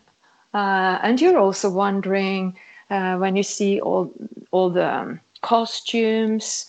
uh, 0.54 1.00
and 1.02 1.22
you're 1.22 1.38
also 1.38 1.70
wondering 1.70 2.58
uh, 2.90 3.18
when 3.18 3.36
you 3.36 3.44
see 3.44 3.80
all 3.80 4.12
all 4.52 4.70
the 4.70 4.94
um, 4.94 5.20
costumes. 5.42 6.66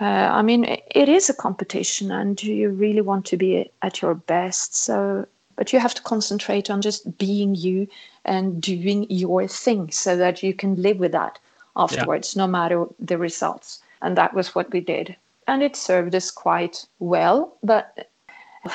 Uh, 0.00 0.28
I 0.38 0.42
mean, 0.42 0.64
it 0.94 1.08
is 1.08 1.30
a 1.30 1.34
competition, 1.34 2.10
and 2.10 2.42
you 2.42 2.70
really 2.70 3.02
want 3.02 3.26
to 3.26 3.36
be 3.36 3.70
at 3.82 4.02
your 4.02 4.14
best. 4.14 4.74
So, 4.74 5.26
but 5.56 5.72
you 5.72 5.78
have 5.78 5.94
to 5.94 6.02
concentrate 6.02 6.70
on 6.70 6.82
just 6.82 7.18
being 7.18 7.54
you 7.54 7.86
and 8.24 8.60
doing 8.60 9.06
your 9.10 9.46
thing, 9.46 9.90
so 9.90 10.16
that 10.16 10.42
you 10.42 10.54
can 10.54 10.82
live 10.82 10.98
with 10.98 11.12
that 11.12 11.38
afterwards, 11.76 12.36
no 12.36 12.46
matter 12.46 12.86
the 12.98 13.18
results. 13.18 13.82
And 14.00 14.16
that 14.16 14.34
was 14.34 14.54
what 14.54 14.72
we 14.72 14.80
did, 14.80 15.16
and 15.46 15.62
it 15.62 15.76
served 15.76 16.14
us 16.14 16.30
quite 16.30 16.86
well. 16.98 17.56
But 17.62 18.08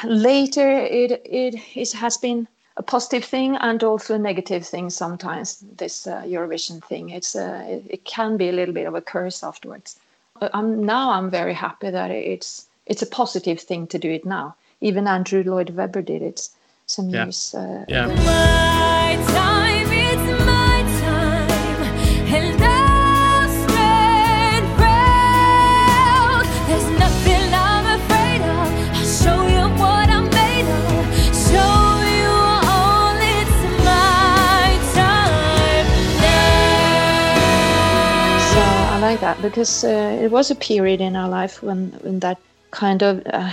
later, 0.03 0.69
it 0.69 1.11
it, 1.25 1.55
it 1.75 1.91
has 1.93 2.17
been 2.17 2.47
a 2.77 2.83
positive 2.83 3.25
thing 3.25 3.55
and 3.57 3.83
also 3.83 4.15
a 4.15 4.19
negative 4.19 4.65
thing 4.65 4.89
sometimes 4.89 5.63
this 5.77 6.07
uh, 6.07 6.21
eurovision 6.21 6.83
thing 6.83 7.09
it's 7.09 7.35
uh, 7.35 7.65
it, 7.67 7.83
it 7.89 8.05
can 8.05 8.37
be 8.37 8.49
a 8.49 8.51
little 8.51 8.73
bit 8.73 8.87
of 8.87 8.95
a 8.95 9.01
curse 9.01 9.43
afterwards 9.43 9.99
I'm, 10.41 10.85
now 10.85 11.11
i'm 11.11 11.29
very 11.29 11.53
happy 11.53 11.89
that 11.89 12.11
it's 12.11 12.67
it's 12.85 13.01
a 13.01 13.07
positive 13.07 13.59
thing 13.59 13.87
to 13.87 13.97
do 13.97 14.11
it 14.11 14.25
now 14.25 14.55
even 14.81 15.07
andrew 15.07 15.43
lloyd 15.43 15.71
webber 15.71 16.01
did 16.01 16.21
it 16.21 16.49
some 16.85 17.09
Yeah. 17.09 17.25
years 17.25 17.55
uh, 17.55 17.85
Yeah. 17.87 19.66
Like 39.17 39.37
that 39.37 39.41
because 39.41 39.83
uh, 39.83 40.19
it 40.21 40.31
was 40.31 40.51
a 40.51 40.55
period 40.55 41.01
in 41.01 41.15
our 41.15 41.29
life 41.29 41.63
when, 41.63 41.91
when 42.01 42.19
that 42.19 42.39
kind 42.71 43.01
of 43.01 43.21
uh, 43.27 43.51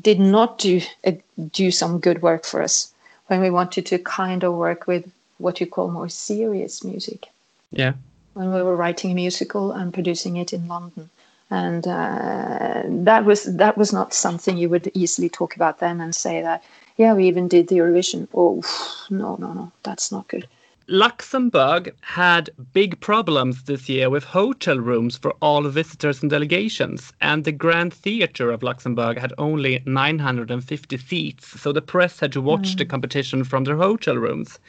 did 0.00 0.18
not 0.18 0.58
do 0.58 0.80
uh, 1.06 1.12
do 1.52 1.70
some 1.70 1.98
good 2.00 2.22
work 2.22 2.44
for 2.44 2.62
us 2.62 2.92
when 3.28 3.40
we 3.40 3.50
wanted 3.50 3.86
to 3.86 3.98
kind 3.98 4.44
of 4.44 4.54
work 4.54 4.86
with 4.86 5.04
what 5.38 5.60
you 5.60 5.66
call 5.66 5.90
more 5.90 6.08
serious 6.08 6.82
music 6.84 7.28
Yeah. 7.70 7.94
when 8.34 8.52
we 8.52 8.62
were 8.62 8.76
writing 8.76 9.10
a 9.12 9.14
musical 9.14 9.72
and 9.72 9.92
producing 9.92 10.36
it 10.36 10.52
in 10.52 10.68
London. 10.68 11.10
And 11.50 11.86
uh, 11.86 12.82
that 13.04 13.24
was 13.24 13.44
that 13.44 13.78
was 13.78 13.92
not 13.92 14.12
something 14.12 14.56
you 14.58 14.68
would 14.68 14.90
easily 14.94 15.28
talk 15.28 15.54
about 15.54 15.78
then 15.78 16.00
and 16.00 16.12
say 16.14 16.42
that 16.42 16.64
yeah 16.96 17.14
we 17.14 17.28
even 17.28 17.46
did 17.48 17.68
the 17.68 17.76
Eurovision. 17.78 18.26
Oh 18.34 18.62
no 19.10 19.36
no 19.36 19.52
no 19.52 19.70
that's 19.84 20.10
not 20.10 20.26
good. 20.26 20.48
Luxembourg 20.88 21.92
had 22.02 22.48
big 22.72 23.00
problems 23.00 23.64
this 23.64 23.88
year 23.88 24.08
with 24.08 24.22
hotel 24.22 24.78
rooms 24.78 25.16
for 25.16 25.32
all 25.42 25.62
visitors 25.64 26.22
and 26.22 26.30
delegations, 26.30 27.12
and 27.20 27.42
the 27.42 27.50
Grand 27.50 27.92
Theatre 27.92 28.52
of 28.52 28.62
Luxembourg 28.62 29.18
had 29.18 29.32
only 29.36 29.82
950 29.84 30.96
seats, 30.98 31.60
so 31.60 31.72
the 31.72 31.82
press 31.82 32.20
had 32.20 32.30
to 32.32 32.40
watch 32.40 32.76
the 32.76 32.84
competition 32.84 33.42
from 33.42 33.64
their 33.64 33.76
hotel 33.76 34.14
rooms, 34.16 34.60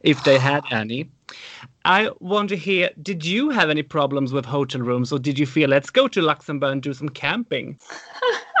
if 0.00 0.24
they 0.24 0.38
had 0.40 0.64
any. 0.72 1.08
I 1.84 2.10
want 2.18 2.48
to 2.48 2.56
hear 2.56 2.90
did 3.00 3.24
you 3.24 3.50
have 3.50 3.70
any 3.70 3.84
problems 3.84 4.32
with 4.32 4.44
hotel 4.44 4.80
rooms, 4.80 5.12
or 5.12 5.20
did 5.20 5.38
you 5.38 5.46
feel 5.46 5.70
let's 5.70 5.90
go 5.90 6.08
to 6.08 6.20
Luxembourg 6.20 6.72
and 6.72 6.82
do 6.82 6.92
some 6.92 7.10
camping? 7.10 7.78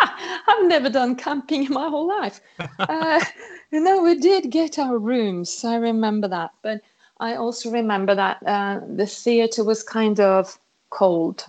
I've 0.46 0.66
never 0.68 0.88
done 0.88 1.16
camping 1.16 1.64
in 1.64 1.72
my 1.72 1.88
whole 1.88 2.06
life. 2.06 2.40
uh, 2.78 3.24
no, 3.72 4.00
we 4.00 4.14
did 4.14 4.50
get 4.50 4.78
our 4.78 4.96
rooms. 4.96 5.64
I 5.64 5.74
remember 5.74 6.28
that, 6.28 6.52
but 6.62 6.80
I 7.20 7.34
also 7.36 7.70
remember 7.70 8.14
that 8.14 8.38
uh, 8.46 8.80
the 8.96 9.06
theatre 9.06 9.62
was 9.62 9.82
kind 9.82 10.18
of 10.18 10.58
cold. 10.88 11.44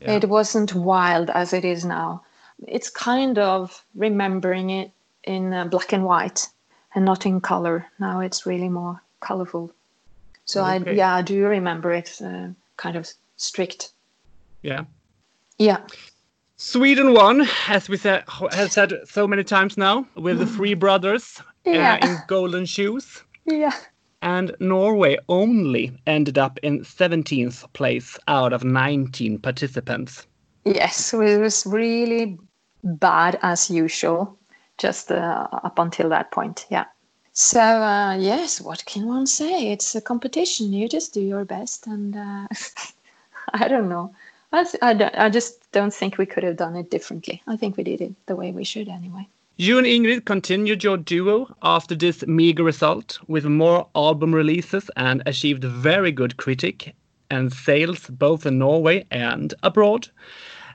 Yeah. 0.00 0.16
It 0.16 0.28
wasn't 0.28 0.74
wild 0.74 1.30
as 1.30 1.52
it 1.52 1.64
is 1.64 1.84
now. 1.84 2.22
It's 2.68 2.90
kind 2.90 3.38
of 3.38 3.84
remembering 3.94 4.70
it 4.70 4.90
in 5.24 5.52
uh, 5.52 5.64
black 5.64 5.92
and 5.92 6.04
white 6.04 6.46
and 6.94 7.04
not 7.04 7.26
in 7.26 7.40
color. 7.40 7.86
Now 7.98 8.20
it's 8.20 8.46
really 8.46 8.68
more 8.68 9.00
colorful. 9.20 9.72
So 10.44 10.62
Okay. 10.62 10.90
I 10.90 10.94
yeah 10.94 11.14
I 11.16 11.22
do 11.22 11.46
remember 11.46 11.90
it 11.92 12.20
uh, 12.22 12.48
kind 12.76 12.96
of 12.96 13.08
strict. 13.36 13.92
Yeah. 14.62 14.84
Yeah. 15.58 15.78
Sweden 16.56 17.12
won, 17.14 17.48
as 17.68 17.88
we 17.88 17.96
said, 17.96 18.24
has 18.52 18.72
said 18.72 18.92
so 19.06 19.26
many 19.26 19.44
times 19.44 19.76
now, 19.76 20.06
with 20.14 20.38
the 20.38 20.46
three 20.46 20.74
brothers 20.74 21.42
Yeah. 21.64 21.98
uh, 22.02 22.06
in 22.06 22.18
golden 22.28 22.66
shoes. 22.66 23.22
Yeah. 23.46 23.72
And 24.24 24.56
Norway 24.58 25.18
only 25.28 25.92
ended 26.06 26.38
up 26.38 26.58
in 26.62 26.80
17th 26.80 27.70
place 27.74 28.18
out 28.26 28.54
of 28.54 28.64
19 28.64 29.38
participants. 29.38 30.26
Yes, 30.64 31.12
it 31.12 31.38
was 31.38 31.66
really 31.66 32.38
bad 32.82 33.38
as 33.42 33.68
usual, 33.68 34.38
just 34.78 35.12
uh, 35.12 35.46
up 35.52 35.78
until 35.78 36.08
that 36.08 36.30
point. 36.30 36.64
Yeah. 36.70 36.86
So, 37.34 37.60
uh, 37.60 38.16
yes, 38.16 38.62
what 38.62 38.86
can 38.86 39.06
one 39.06 39.26
say? 39.26 39.70
It's 39.70 39.94
a 39.94 40.00
competition. 40.00 40.72
You 40.72 40.88
just 40.88 41.12
do 41.12 41.20
your 41.20 41.44
best. 41.44 41.86
And 41.86 42.16
uh, 42.16 42.46
I 43.52 43.68
don't 43.68 43.90
know. 43.90 44.14
I, 44.52 44.64
I, 44.80 45.10
I 45.26 45.28
just 45.28 45.70
don't 45.70 45.92
think 45.92 46.16
we 46.16 46.24
could 46.24 46.44
have 46.44 46.56
done 46.56 46.76
it 46.76 46.90
differently. 46.90 47.42
I 47.46 47.58
think 47.58 47.76
we 47.76 47.84
did 47.84 48.00
it 48.00 48.14
the 48.24 48.36
way 48.36 48.52
we 48.52 48.64
should 48.64 48.88
anyway. 48.88 49.28
You 49.56 49.78
and 49.78 49.86
Ingrid 49.86 50.24
continued 50.24 50.82
your 50.82 50.96
duo 50.96 51.54
after 51.62 51.94
this 51.94 52.26
meager 52.26 52.64
result 52.64 53.20
with 53.28 53.44
more 53.44 53.86
album 53.94 54.34
releases 54.34 54.90
and 54.96 55.22
achieved 55.26 55.62
very 55.62 56.10
good 56.10 56.36
critic 56.38 56.92
and 57.30 57.52
sales 57.52 58.08
both 58.08 58.46
in 58.46 58.58
Norway 58.58 59.06
and 59.12 59.54
abroad. 59.62 60.08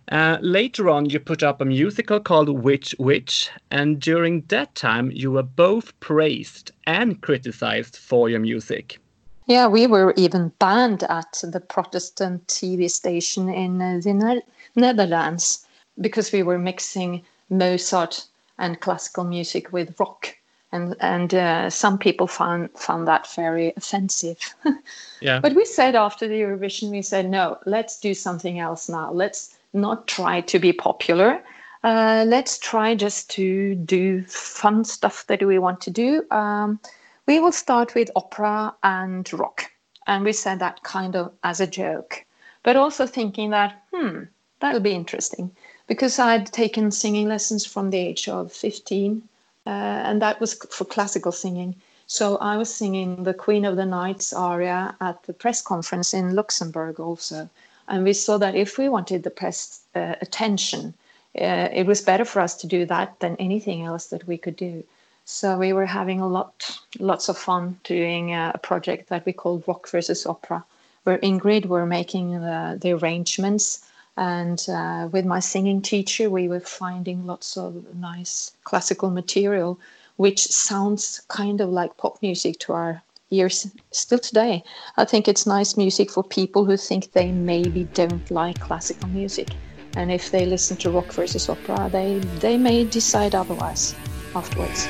Uh, 0.10 0.38
later 0.40 0.90
on, 0.90 1.10
you 1.10 1.20
put 1.20 1.44
up 1.44 1.60
a 1.60 1.66
musical 1.66 2.22
called 2.22 2.48
Which 2.48 2.96
Witch, 2.98 3.50
and 3.70 4.00
during 4.00 4.44
that 4.48 4.74
time, 4.76 5.12
you 5.12 5.30
were 5.30 5.44
both 5.44 6.00
praised 6.00 6.72
and 6.88 7.20
criticized 7.20 7.98
for 7.98 8.30
your 8.30 8.40
music. 8.40 8.98
Yeah, 9.46 9.68
we 9.68 9.88
were 9.88 10.14
even 10.16 10.54
banned 10.58 11.04
at 11.04 11.44
the 11.44 11.60
Protestant 11.60 12.48
TV 12.48 12.90
station 12.90 13.50
in 13.50 13.82
uh, 13.82 14.00
the 14.02 14.42
Netherlands 14.76 15.68
because 16.00 16.32
we 16.32 16.44
were 16.44 16.58
mixing 16.58 17.26
Mozart 17.50 18.26
and 18.60 18.80
classical 18.80 19.24
music 19.24 19.72
with 19.74 20.00
rock. 20.00 20.36
And, 20.72 20.96
and 21.00 21.34
uh, 21.34 21.70
some 21.72 21.98
people 21.98 22.28
found, 22.28 22.70
found 22.78 23.08
that 23.08 23.28
very 23.34 23.74
offensive. 23.76 24.38
Yeah. 25.22 25.42
But 25.42 25.54
we 25.54 25.66
said 25.66 25.96
after 25.96 26.30
the 26.30 26.36
Eurovision, 26.36 26.92
we 26.92 27.02
said, 27.02 27.30
no, 27.30 27.58
let's 27.66 28.00
do 28.00 28.14
something 28.14 28.58
else 28.60 28.88
now. 28.88 29.12
Let's 29.12 29.58
not 29.74 30.08
try 30.08 30.40
to 30.40 30.60
be 30.60 30.72
popular. 30.72 31.44
Uh, 31.84 32.24
let's 32.28 32.58
try 32.58 32.96
just 32.96 33.30
to 33.32 33.76
do 33.76 34.24
fun 34.24 34.86
stuff 34.86 35.26
that 35.28 35.44
we 35.44 35.60
want 35.60 35.82
to 35.82 35.92
do. 35.92 36.24
Um, 36.32 36.80
we 37.26 37.40
will 37.40 37.52
start 37.52 37.96
with 37.96 38.10
opera 38.16 38.74
and 38.84 39.32
rock. 39.34 39.70
And 40.08 40.24
we 40.24 40.34
said 40.34 40.60
that 40.60 40.84
kind 40.84 41.16
of 41.16 41.32
as 41.44 41.60
a 41.60 41.68
joke, 41.68 42.26
but 42.64 42.76
also 42.76 43.06
thinking 43.06 43.52
that, 43.52 43.84
hmm, 43.94 44.24
that'll 44.60 44.80
be 44.80 44.94
interesting. 44.94 45.52
Because 45.90 46.20
I'd 46.20 46.46
taken 46.46 46.92
singing 46.92 47.28
lessons 47.28 47.66
from 47.66 47.90
the 47.90 47.98
age 47.98 48.30
of 48.30 48.54
15, 48.54 49.24
uh, 49.66 49.70
and 49.70 50.22
that 50.22 50.40
was 50.40 50.54
for 50.54 50.86
classical 50.86 51.32
singing. 51.32 51.76
So 52.06 52.38
I 52.38 52.58
was 52.58 52.74
singing 52.74 53.24
the 53.24 53.34
Queen 53.34 53.66
of 53.66 53.76
the 53.76 53.88
Nights 53.88 54.32
aria 54.32 54.96
at 55.02 55.24
the 55.24 55.34
press 55.34 55.64
conference 55.64 56.14
in 56.14 56.36
Luxembourg 56.36 57.00
also. 57.00 57.50
And 57.88 58.04
we 58.04 58.14
saw 58.14 58.38
that 58.38 58.54
if 58.54 58.78
we 58.78 58.88
wanted 58.88 59.24
the 59.24 59.32
press 59.32 59.82
uh, 59.96 60.14
attention, 60.22 60.94
uh, 61.42 61.70
it 61.74 61.88
was 61.88 62.02
better 62.02 62.26
for 62.26 62.40
us 62.40 62.56
to 62.58 62.68
do 62.68 62.86
that 62.86 63.20
than 63.20 63.36
anything 63.38 63.84
else 63.84 64.08
that 64.08 64.28
we 64.28 64.38
could 64.38 64.56
do. 64.56 64.84
So 65.26 65.58
we 65.58 65.74
were 65.74 65.88
having 65.88 66.22
a 66.22 66.28
lot, 66.28 66.80
lots 67.00 67.30
of 67.30 67.38
fun 67.38 67.80
doing 67.84 68.34
uh, 68.34 68.52
a 68.54 68.60
project 68.60 69.10
that 69.10 69.26
we 69.26 69.34
called 69.34 69.64
Rock 69.68 69.90
versus 69.90 70.26
Opera, 70.28 70.64
where 71.04 71.18
Ingrid 71.20 71.66
were 71.66 71.86
making 71.88 72.42
the, 72.42 72.78
the 72.80 72.92
arrangements, 72.92 73.86
and 74.20 74.66
uh, 74.68 75.08
with 75.14 75.26
my 75.26 75.40
singing 75.40 75.82
teacher, 75.82 76.30
we 76.30 76.50
were 76.50 76.60
finding 76.60 77.26
lots 77.26 77.56
of 77.56 77.96
nice 77.96 78.52
classical 78.66 79.10
material, 79.10 79.80
which 80.18 80.42
sounds 80.42 81.22
kind 81.30 81.62
of 81.62 81.70
like 81.70 81.96
pop 81.96 82.22
music 82.22 82.60
to 82.60 82.74
our 82.74 83.02
ears 83.32 83.72
still 83.92 84.20
today. 84.20 84.62
I 84.98 85.06
think 85.06 85.30
it's 85.30 85.48
nice 85.48 85.78
music 85.78 86.12
for 86.12 86.22
people 86.22 86.66
who 86.66 86.76
think 86.76 87.14
they 87.14 87.32
maybe 87.32 87.86
don't 87.94 88.30
like 88.30 88.60
classical 88.60 89.08
music. 89.08 89.52
And 89.96 90.12
if 90.12 90.32
they 90.32 90.46
listen 90.46 90.76
to 90.78 90.90
rock 90.90 91.14
versus 91.14 91.48
opera, 91.48 91.90
they, 91.90 92.20
they 92.40 92.58
may 92.58 92.84
decide 92.84 93.34
otherwise 93.34 93.96
afterwards. 94.36 94.86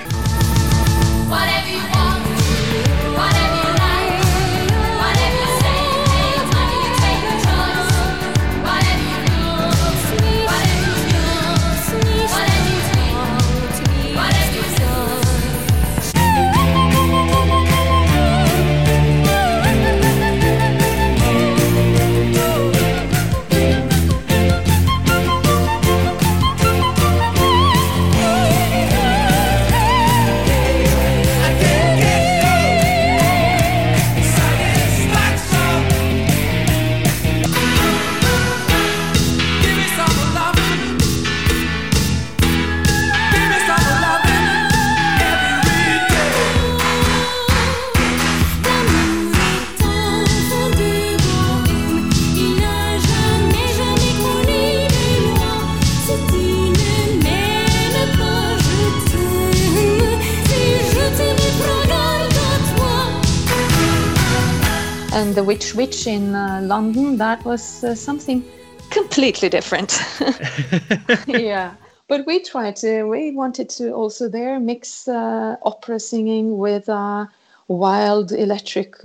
And 65.29 65.37
the 65.37 65.43
Which 65.43 65.75
Witch 65.75 66.07
in 66.07 66.33
uh, 66.33 66.59
London, 66.63 67.17
that 67.17 67.45
was 67.45 67.83
uh, 67.83 67.93
something 67.93 68.43
completely 68.89 69.47
different. 69.47 70.01
yeah. 71.27 71.75
But 72.07 72.25
we 72.25 72.39
tried 72.41 72.77
to, 72.77 73.03
we 73.03 73.29
wanted 73.29 73.69
to 73.77 73.91
also 73.91 74.27
there 74.27 74.59
mix 74.59 75.07
uh, 75.07 75.57
opera 75.61 75.99
singing 75.99 76.57
with 76.57 76.89
uh, 76.89 77.27
wild 77.67 78.31
electric 78.31 78.95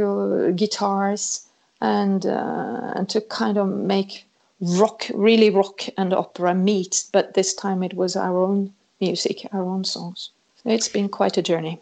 guitars 0.56 1.46
and, 1.82 2.24
uh, 2.24 2.94
and 2.96 3.06
to 3.10 3.20
kind 3.20 3.58
of 3.58 3.68
make 3.68 4.26
rock, 4.62 5.04
really 5.12 5.50
rock 5.50 5.82
and 5.98 6.14
opera 6.14 6.54
meet, 6.54 7.04
but 7.12 7.34
this 7.34 7.52
time 7.52 7.82
it 7.82 7.92
was 7.92 8.16
our 8.16 8.38
own 8.42 8.72
music, 8.98 9.46
our 9.52 9.62
own 9.62 9.84
songs. 9.84 10.30
So 10.62 10.70
it's 10.70 10.88
been 10.88 11.10
quite 11.10 11.36
a 11.36 11.42
journey. 11.42 11.78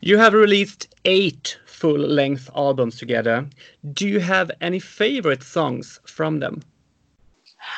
You 0.00 0.18
have 0.18 0.34
released 0.34 0.92
eight 1.04 1.56
full 1.78 1.98
length 1.98 2.50
albums 2.54 2.96
together. 2.98 3.46
Do 3.92 4.08
you 4.08 4.20
have 4.20 4.50
any 4.60 4.80
favorite 4.80 5.42
songs 5.42 6.00
from 6.04 6.40
them? 6.40 6.62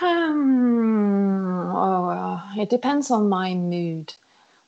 Um, 0.02 1.70
oh, 1.74 2.08
uh, 2.08 2.40
it 2.56 2.70
depends 2.70 3.10
on 3.10 3.28
my 3.28 3.54
mood. 3.54 4.14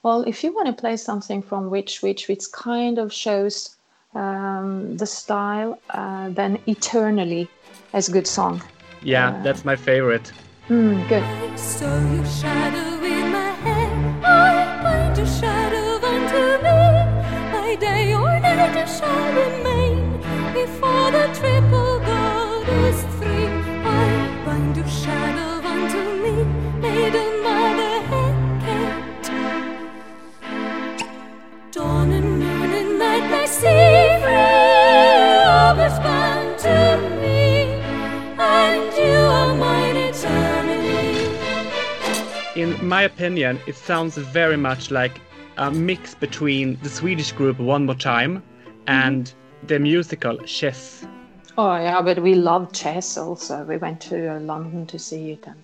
Well, 0.03 0.23
if 0.23 0.43
you 0.43 0.53
want 0.55 0.67
to 0.67 0.73
play 0.81 0.97
something 0.97 1.43
from 1.43 1.71
Which 1.71 2.03
Witch 2.03 2.29
which 2.29 2.51
kind 2.53 2.99
of 2.99 3.13
shows 3.13 3.77
um, 4.15 4.97
the 4.97 5.07
style, 5.07 5.79
uh, 5.91 6.29
then 6.31 6.59
Eternally 6.67 7.49
is 7.95 8.09
a 8.09 8.13
good 8.13 8.27
song. 8.27 8.63
Yeah, 9.03 9.31
Uh, 9.31 9.43
that's 9.43 9.65
my 9.65 9.77
favorite. 9.77 10.33
Mm, 10.69 11.09
good. 11.09 12.92
In 42.55 42.87
my 42.87 43.03
opinion, 43.03 43.59
it 43.67 43.75
sounds 43.75 44.17
very 44.19 44.57
much 44.57 44.91
like 44.91 45.21
a 45.57 45.71
mix 45.71 46.15
between 46.15 46.79
the 46.83 46.89
Swedish 46.91 47.33
group 47.33 47.59
One 47.59 47.87
More 47.87 47.95
Time 47.95 48.43
and 48.87 49.33
the 49.67 49.79
musical 49.79 50.37
Chess. 50.39 51.05
Oh 51.59 51.77
yeah, 51.77 52.01
but 52.01 52.19
we 52.21 52.35
love 52.35 52.73
chess 52.73 53.19
also. 53.19 53.65
We 53.65 53.77
went 53.77 54.01
to 54.03 54.37
uh, 54.37 54.41
London 54.41 54.87
to 54.87 54.99
see 54.99 55.33
it, 55.33 55.47
and 55.47 55.63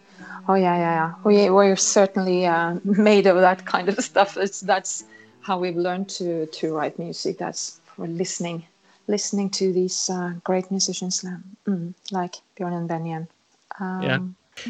oh 0.49 0.55
yeah, 0.55 0.77
yeah, 0.77 0.95
yeah. 0.95 1.15
We 1.25 1.51
we're 1.51 1.77
certainly 1.77 2.47
uh, 2.47 2.77
made 2.85 3.27
of 3.27 3.37
that 3.37 3.65
kind 3.65 3.89
of 3.89 3.99
stuff. 3.99 4.37
It's, 4.37 4.61
that's 4.61 5.05
how 5.41 5.59
we've 5.59 5.77
learned 5.77 6.09
to 6.11 6.47
to 6.47 6.75
write 6.75 6.99
music. 6.99 7.39
That's 7.39 7.81
for 7.97 8.07
listening, 8.07 8.67
listening 9.07 9.51
to 9.51 9.73
these 9.73 10.11
uh, 10.11 10.35
great 10.45 10.71
musicians 10.71 11.25
mm, 11.67 11.95
like 12.11 12.35
Björn 12.59 12.77
and 12.77 12.89
Benjamin. 12.89 13.29
Um, 13.81 14.03
Yeah. 14.03 14.19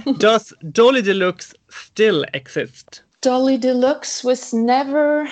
Does 0.18 0.52
Dollie 0.70 1.02
de 1.02 1.14
Luxe 1.14 1.54
still 1.70 2.24
exist? 2.34 3.02
Dollie 3.22 3.58
de 3.58 3.72
Luxe 3.72 4.22
was 4.22 4.52
never 4.52 5.28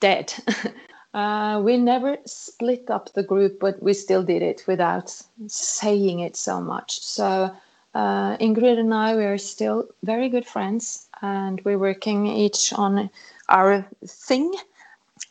dead. 0.00 0.34
uh, 1.16 1.62
we 1.64 1.78
never 1.78 2.18
split 2.26 2.90
up 2.90 3.12
the 3.14 3.22
group, 3.22 3.58
but 3.58 3.82
we 3.82 3.94
still 3.94 4.22
did 4.22 4.42
it 4.42 4.62
without 4.66 5.10
saying 5.46 6.20
it 6.20 6.36
so 6.36 6.60
much. 6.60 7.00
So 7.00 7.50
uh, 7.94 8.36
Ingrid 8.36 8.78
and 8.78 8.92
I, 8.92 9.16
we 9.16 9.24
are 9.24 9.38
still 9.38 9.88
very 10.02 10.28
good 10.28 10.46
friends, 10.46 11.08
and 11.22 11.64
we're 11.64 11.78
working 11.78 12.26
each 12.26 12.70
on 12.74 13.08
our 13.48 13.86
thing. 14.06 14.54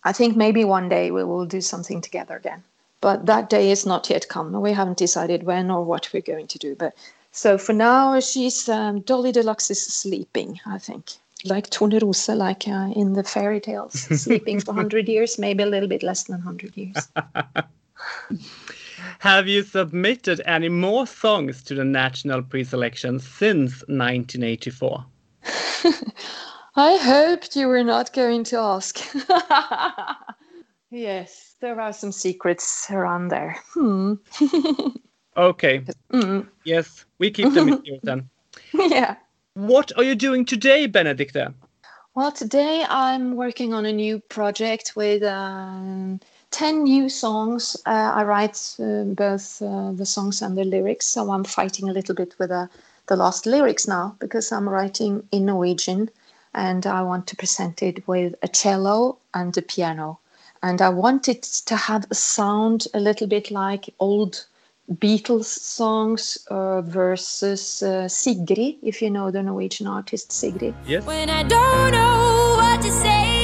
I 0.04 0.12
think 0.12 0.36
maybe 0.36 0.66
one 0.66 0.90
day 0.90 1.12
we 1.12 1.24
will 1.24 1.46
do 1.46 1.62
something 1.62 2.02
together 2.02 2.36
again, 2.36 2.64
but 3.00 3.28
that 3.28 3.52
day 3.52 3.70
is 3.70 3.86
not 3.86 4.10
yet 4.10 4.28
come. 4.28 4.60
We 4.60 4.74
haven't 4.74 4.98
decided 4.98 5.44
when 5.44 5.70
or 5.70 5.84
what 5.86 6.10
we're 6.12 6.22
going 6.22 6.48
to 6.48 6.58
do. 6.58 6.76
But 6.76 6.96
so 7.32 7.60
for 7.60 7.74
now, 7.74 8.20
she's 8.20 8.68
um, 8.68 9.02
Dollie 9.02 9.32
de 9.32 9.44
Luxe 9.44 9.70
is 9.70 9.84
sleeping. 9.84 10.60
I 10.66 10.80
think 10.80 11.12
like 11.48 11.70
Tornerose, 11.70 12.36
like 12.36 12.68
uh, 12.68 12.92
in 12.96 13.14
the 13.14 13.24
fairy 13.24 13.60
tales, 13.60 13.94
sleeping 14.22 14.60
for 14.60 14.72
100 14.74 15.08
years, 15.08 15.38
maybe 15.40 15.64
a 15.64 15.68
little 15.68 15.90
bit 15.90 16.04
less 16.04 16.24
than 16.24 16.36
100 16.38 16.76
years. 16.78 17.08
Have 19.20 19.48
you 19.48 19.64
submitted 19.64 20.42
any 20.46 20.70
more 20.70 21.08
songs 21.08 21.64
to 21.64 21.76
the 21.76 21.84
national 21.86 22.42
pre-selection 22.44 23.20
since 23.20 23.84
1984? 23.88 25.06
I 26.76 26.98
hoped 26.98 27.56
you 27.56 27.68
were 27.68 27.84
not 27.84 28.14
going 28.14 28.44
to 28.46 28.58
ask. 28.60 29.00
yes, 30.92 31.56
there 31.62 31.80
are 31.80 31.94
some 31.94 32.12
secrets 32.12 32.88
around 32.92 33.30
there. 33.30 33.58
Hmm. 33.74 34.14
Okay, 35.38 35.84
Mm. 36.12 36.48
yes, 36.64 37.06
we 37.20 37.30
keep 37.32 37.54
them 37.54 37.68
in 37.70 37.82
here 37.84 38.00
then. 38.04 38.30
yeah. 38.74 39.16
What 39.56 39.94
are 39.96 40.04
you 40.04 40.16
doing 40.16 40.44
today, 40.44 40.86
Benedicte? 40.86 41.54
Well, 42.14 42.34
today 42.34 42.86
I'm 42.90 43.38
working 43.38 43.74
on 43.74 43.86
a 43.86 43.94
new 43.94 44.20
project 44.20 44.98
with 44.98 45.24
um, 45.24 46.20
10 46.52 46.84
new 46.84 47.08
songs. 47.08 47.78
Uh, 47.86 48.12
I 48.16 48.26
write 48.26 48.76
uh, 48.82 49.04
both 49.04 49.62
uh, 49.62 49.94
the 49.94 50.06
songs 50.06 50.42
and 50.42 50.58
the 50.58 50.66
lyrics, 50.66 51.08
so 51.08 51.32
I'm 51.32 51.46
fighting 51.46 51.88
a 51.88 51.94
little 51.94 52.14
bit 52.14 52.36
with 52.38 52.52
uh, 52.52 52.68
the 53.08 53.16
last 53.16 53.46
lyrics 53.46 53.88
now 53.88 54.18
because 54.20 54.52
I'm 54.52 54.68
writing 54.68 55.26
in 55.32 55.46
Norwegian 55.46 56.10
and 56.54 56.86
I 56.86 57.02
want 57.04 57.26
to 57.28 57.38
present 57.38 57.82
it 57.82 58.06
with 58.10 58.36
a 58.44 58.50
cello 58.50 59.20
and 59.34 59.58
a 59.58 59.62
piano. 59.62 60.20
And 60.64 60.82
I 60.82 60.90
want 60.90 61.30
it 61.30 61.44
to 61.68 61.78
have 61.78 62.06
a 62.12 62.16
sound 62.16 62.88
a 62.94 63.00
little 63.00 63.28
bit 63.28 63.52
like 63.52 63.86
old 64.00 64.48
Beatles 64.92 65.46
songs 65.46 66.38
uh, 66.50 66.82
versus 66.82 67.82
uh, 67.82 68.08
Sigrid, 68.08 68.76
if 68.84 69.02
you 69.02 69.10
know 69.10 69.32
the 69.32 69.42
Norwegian 69.42 69.88
artist 69.88 70.32
Sigrid. 70.32 70.76
Yes. 70.86 71.06
When 71.06 71.30
I 71.30 71.42
don't 71.44 71.92
know 71.92 72.56
what 72.58 72.82
to 72.82 72.92
say, 72.92 73.35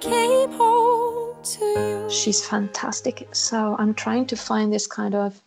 came 0.00 0.52
home 0.52 1.42
to 1.42 1.64
you? 1.64 2.10
she's 2.10 2.44
fantastic. 2.44 3.28
So 3.32 3.76
I'm 3.78 3.94
trying 3.94 4.26
to 4.26 4.36
find 4.36 4.72
this 4.72 4.86
kind 4.86 5.14
of 5.14 5.40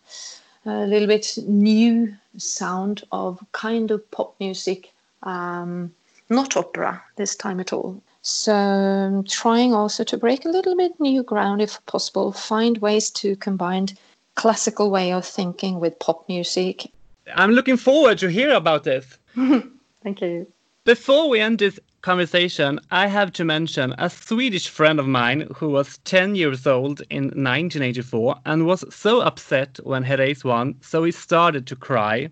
a 0.64 0.86
little 0.86 1.08
bit 1.08 1.36
new 1.46 2.14
sound 2.36 3.02
of 3.12 3.44
kind 3.52 3.90
of 3.90 4.08
pop 4.10 4.34
music, 4.40 4.92
um, 5.22 5.92
not 6.28 6.56
opera 6.56 7.02
this 7.16 7.34
time 7.36 7.60
at 7.60 7.72
all. 7.72 8.00
So 8.22 8.54
I'm 8.54 9.24
trying 9.24 9.74
also 9.74 10.04
to 10.04 10.16
break 10.16 10.44
a 10.44 10.48
little 10.48 10.76
bit 10.76 10.98
new 11.00 11.22
ground 11.22 11.60
if 11.60 11.84
possible, 11.86 12.32
find 12.32 12.78
ways 12.78 13.10
to 13.10 13.34
combine 13.36 13.88
classical 14.36 14.90
way 14.90 15.12
of 15.12 15.26
thinking 15.26 15.80
with 15.80 15.98
pop 15.98 16.28
music. 16.28 16.90
I'm 17.34 17.52
looking 17.52 17.76
forward 17.76 18.18
to 18.18 18.28
hear 18.28 18.52
about 18.52 18.84
this. 18.84 19.18
Thank 19.34 20.20
you. 20.20 20.46
Before 20.84 21.28
we 21.28 21.38
end 21.38 21.60
this 21.60 21.78
conversation, 22.00 22.80
I 22.90 23.06
have 23.06 23.32
to 23.34 23.44
mention 23.44 23.94
a 23.98 24.10
Swedish 24.10 24.66
friend 24.68 24.98
of 24.98 25.06
mine 25.06 25.46
who 25.54 25.68
was 25.68 25.98
10 25.98 26.34
years 26.34 26.66
old 26.66 27.02
in 27.08 27.26
1984 27.26 28.40
and 28.46 28.66
was 28.66 28.84
so 28.92 29.20
upset 29.20 29.78
when 29.84 30.02
Herreys 30.02 30.42
won, 30.42 30.74
so 30.80 31.04
he 31.04 31.12
started 31.12 31.68
to 31.68 31.76
cry. 31.76 32.30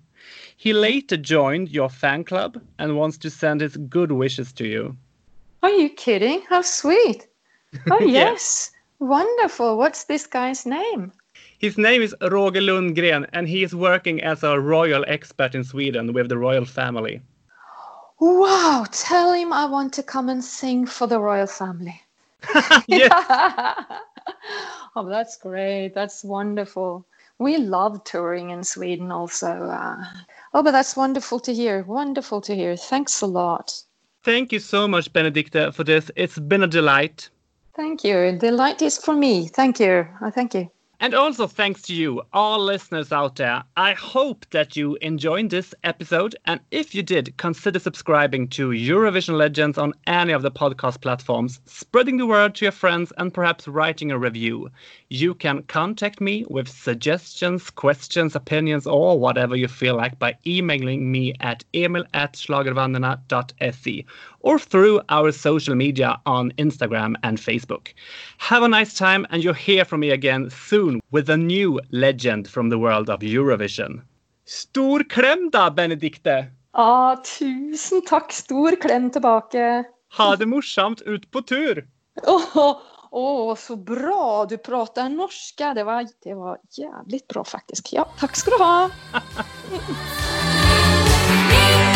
He 0.56 0.72
later 0.72 1.16
joined 1.16 1.68
your 1.68 1.88
fan 1.88 2.24
club 2.24 2.60
and 2.80 2.96
wants 2.96 3.18
to 3.18 3.30
send 3.30 3.60
his 3.60 3.76
good 3.76 4.10
wishes 4.10 4.52
to 4.54 4.66
you. 4.66 4.96
Are 5.62 5.70
you 5.70 5.88
kidding? 5.88 6.42
How 6.48 6.62
sweet. 6.62 7.28
Oh, 7.88 8.00
Yeah. 8.00 8.32
yes. 8.32 8.72
Wonderful. 8.98 9.78
What's 9.78 10.04
this 10.06 10.26
guy's 10.26 10.66
name? 10.66 11.12
His 11.60 11.78
name 11.78 12.02
is 12.02 12.16
Roger 12.20 12.60
Lundgren 12.60 13.28
and 13.32 13.46
he 13.46 13.62
is 13.62 13.76
working 13.76 14.20
as 14.24 14.42
a 14.42 14.58
royal 14.58 15.04
expert 15.06 15.54
in 15.54 15.62
Sweden 15.62 16.12
with 16.12 16.28
the 16.28 16.36
royal 16.36 16.64
family. 16.64 17.20
Wow. 18.20 18.86
Tell 18.92 19.32
him 19.32 19.52
I 19.52 19.64
want 19.64 19.94
to 19.94 20.02
come 20.02 20.28
and 20.28 20.44
sing 20.44 20.86
for 20.86 21.06
the 21.06 21.18
royal 21.18 21.46
family. 21.46 22.00
oh, 24.94 25.08
that's 25.08 25.36
great. 25.38 25.94
That's 25.94 26.22
wonderful. 26.22 27.06
We 27.38 27.56
love 27.56 28.04
touring 28.04 28.50
in 28.50 28.62
Sweden 28.62 29.10
also. 29.10 29.48
Uh, 29.48 30.04
oh, 30.52 30.62
but 30.62 30.72
that's 30.72 30.96
wonderful 30.96 31.40
to 31.40 31.54
hear. 31.54 31.82
Wonderful 31.84 32.42
to 32.42 32.54
hear. 32.54 32.76
Thanks 32.76 33.22
a 33.22 33.26
lot. 33.26 33.82
Thank 34.22 34.52
you 34.52 34.58
so 34.58 34.86
much, 34.86 35.10
Benedicte, 35.12 35.74
for 35.74 35.82
this. 35.82 36.10
It's 36.14 36.38
been 36.38 36.62
a 36.62 36.66
delight. 36.66 37.30
Thank 37.74 38.04
you. 38.04 38.36
Delight 38.38 38.82
is 38.82 38.98
for 38.98 39.14
me. 39.14 39.48
Thank 39.48 39.80
you. 39.80 40.06
Oh, 40.20 40.30
thank 40.30 40.54
you. 40.54 40.70
And 41.02 41.14
also 41.14 41.46
thanks 41.46 41.80
to 41.82 41.94
you, 41.94 42.20
all 42.34 42.58
listeners 42.58 43.10
out 43.10 43.36
there. 43.36 43.64
I 43.74 43.94
hope 43.94 44.44
that 44.50 44.76
you 44.76 44.98
enjoyed 45.00 45.48
this 45.48 45.74
episode. 45.82 46.36
And 46.44 46.60
if 46.70 46.94
you 46.94 47.02
did, 47.02 47.34
consider 47.38 47.78
subscribing 47.78 48.48
to 48.48 48.68
Eurovision 48.68 49.38
Legends 49.38 49.78
on 49.78 49.94
any 50.06 50.34
of 50.34 50.42
the 50.42 50.50
podcast 50.50 51.00
platforms, 51.00 51.58
spreading 51.64 52.18
the 52.18 52.26
word 52.26 52.54
to 52.56 52.66
your 52.66 52.72
friends, 52.72 53.14
and 53.16 53.32
perhaps 53.32 53.66
writing 53.66 54.10
a 54.10 54.18
review. 54.18 54.68
You 55.08 55.34
can 55.34 55.62
contact 55.62 56.20
me 56.20 56.44
with 56.50 56.68
suggestions, 56.68 57.70
questions, 57.70 58.36
opinions, 58.36 58.86
or 58.86 59.18
whatever 59.18 59.56
you 59.56 59.68
feel 59.68 59.96
like 59.96 60.18
by 60.18 60.36
emailing 60.46 61.10
me 61.10 61.32
at 61.40 61.64
emil 61.72 62.04
at 62.12 62.34
schlagervanderna.se 62.34 64.04
or 64.40 64.58
through 64.58 65.00
our 65.08 65.32
social 65.32 65.74
media 65.74 66.18
on 66.26 66.50
Instagram 66.52 67.14
and 67.22 67.38
Facebook. 67.38 67.88
Have 68.38 68.62
a 68.62 68.68
nice 68.68 68.94
time, 68.94 69.26
and 69.30 69.44
you'll 69.44 69.54
hear 69.54 69.84
from 69.84 70.00
me 70.00 70.10
again 70.10 70.50
soon 70.50 70.89
with 71.10 71.30
a 71.30 71.36
new 71.36 71.80
legend 71.90 72.48
from 72.48 72.70
the 72.70 72.78
world 72.78 73.10
of 73.10 73.20
Eurovision. 73.20 74.00
Stor 74.44 75.04
klem 75.04 75.50
da, 75.50 75.70
Benedikte! 75.70 76.50
Ja, 76.72 77.22
tusen 77.38 78.02
takk. 78.06 78.32
Stor 78.32 78.76
klem 78.82 79.10
tilbake. 79.10 79.84
Ha 80.18 80.36
det 80.36 80.46
morsomt 80.46 81.00
ut 81.06 81.30
på 81.30 81.42
tur! 81.42 81.86
Åh, 82.26 82.56
oh, 83.10 83.54
så 83.56 83.76
bra 83.76 84.46
du 84.50 84.56
prater 84.58 85.08
norsk! 85.08 85.62
Det 85.74 85.84
var, 85.84 86.06
det 86.24 86.34
var 86.34 86.58
jævlig 86.78 87.20
bra 87.28 87.44
faktisk. 87.44 87.92
Ja, 87.92 88.04
takk 88.18 88.36
skal 88.36 88.52
du 88.58 88.58
ha. 88.64 88.90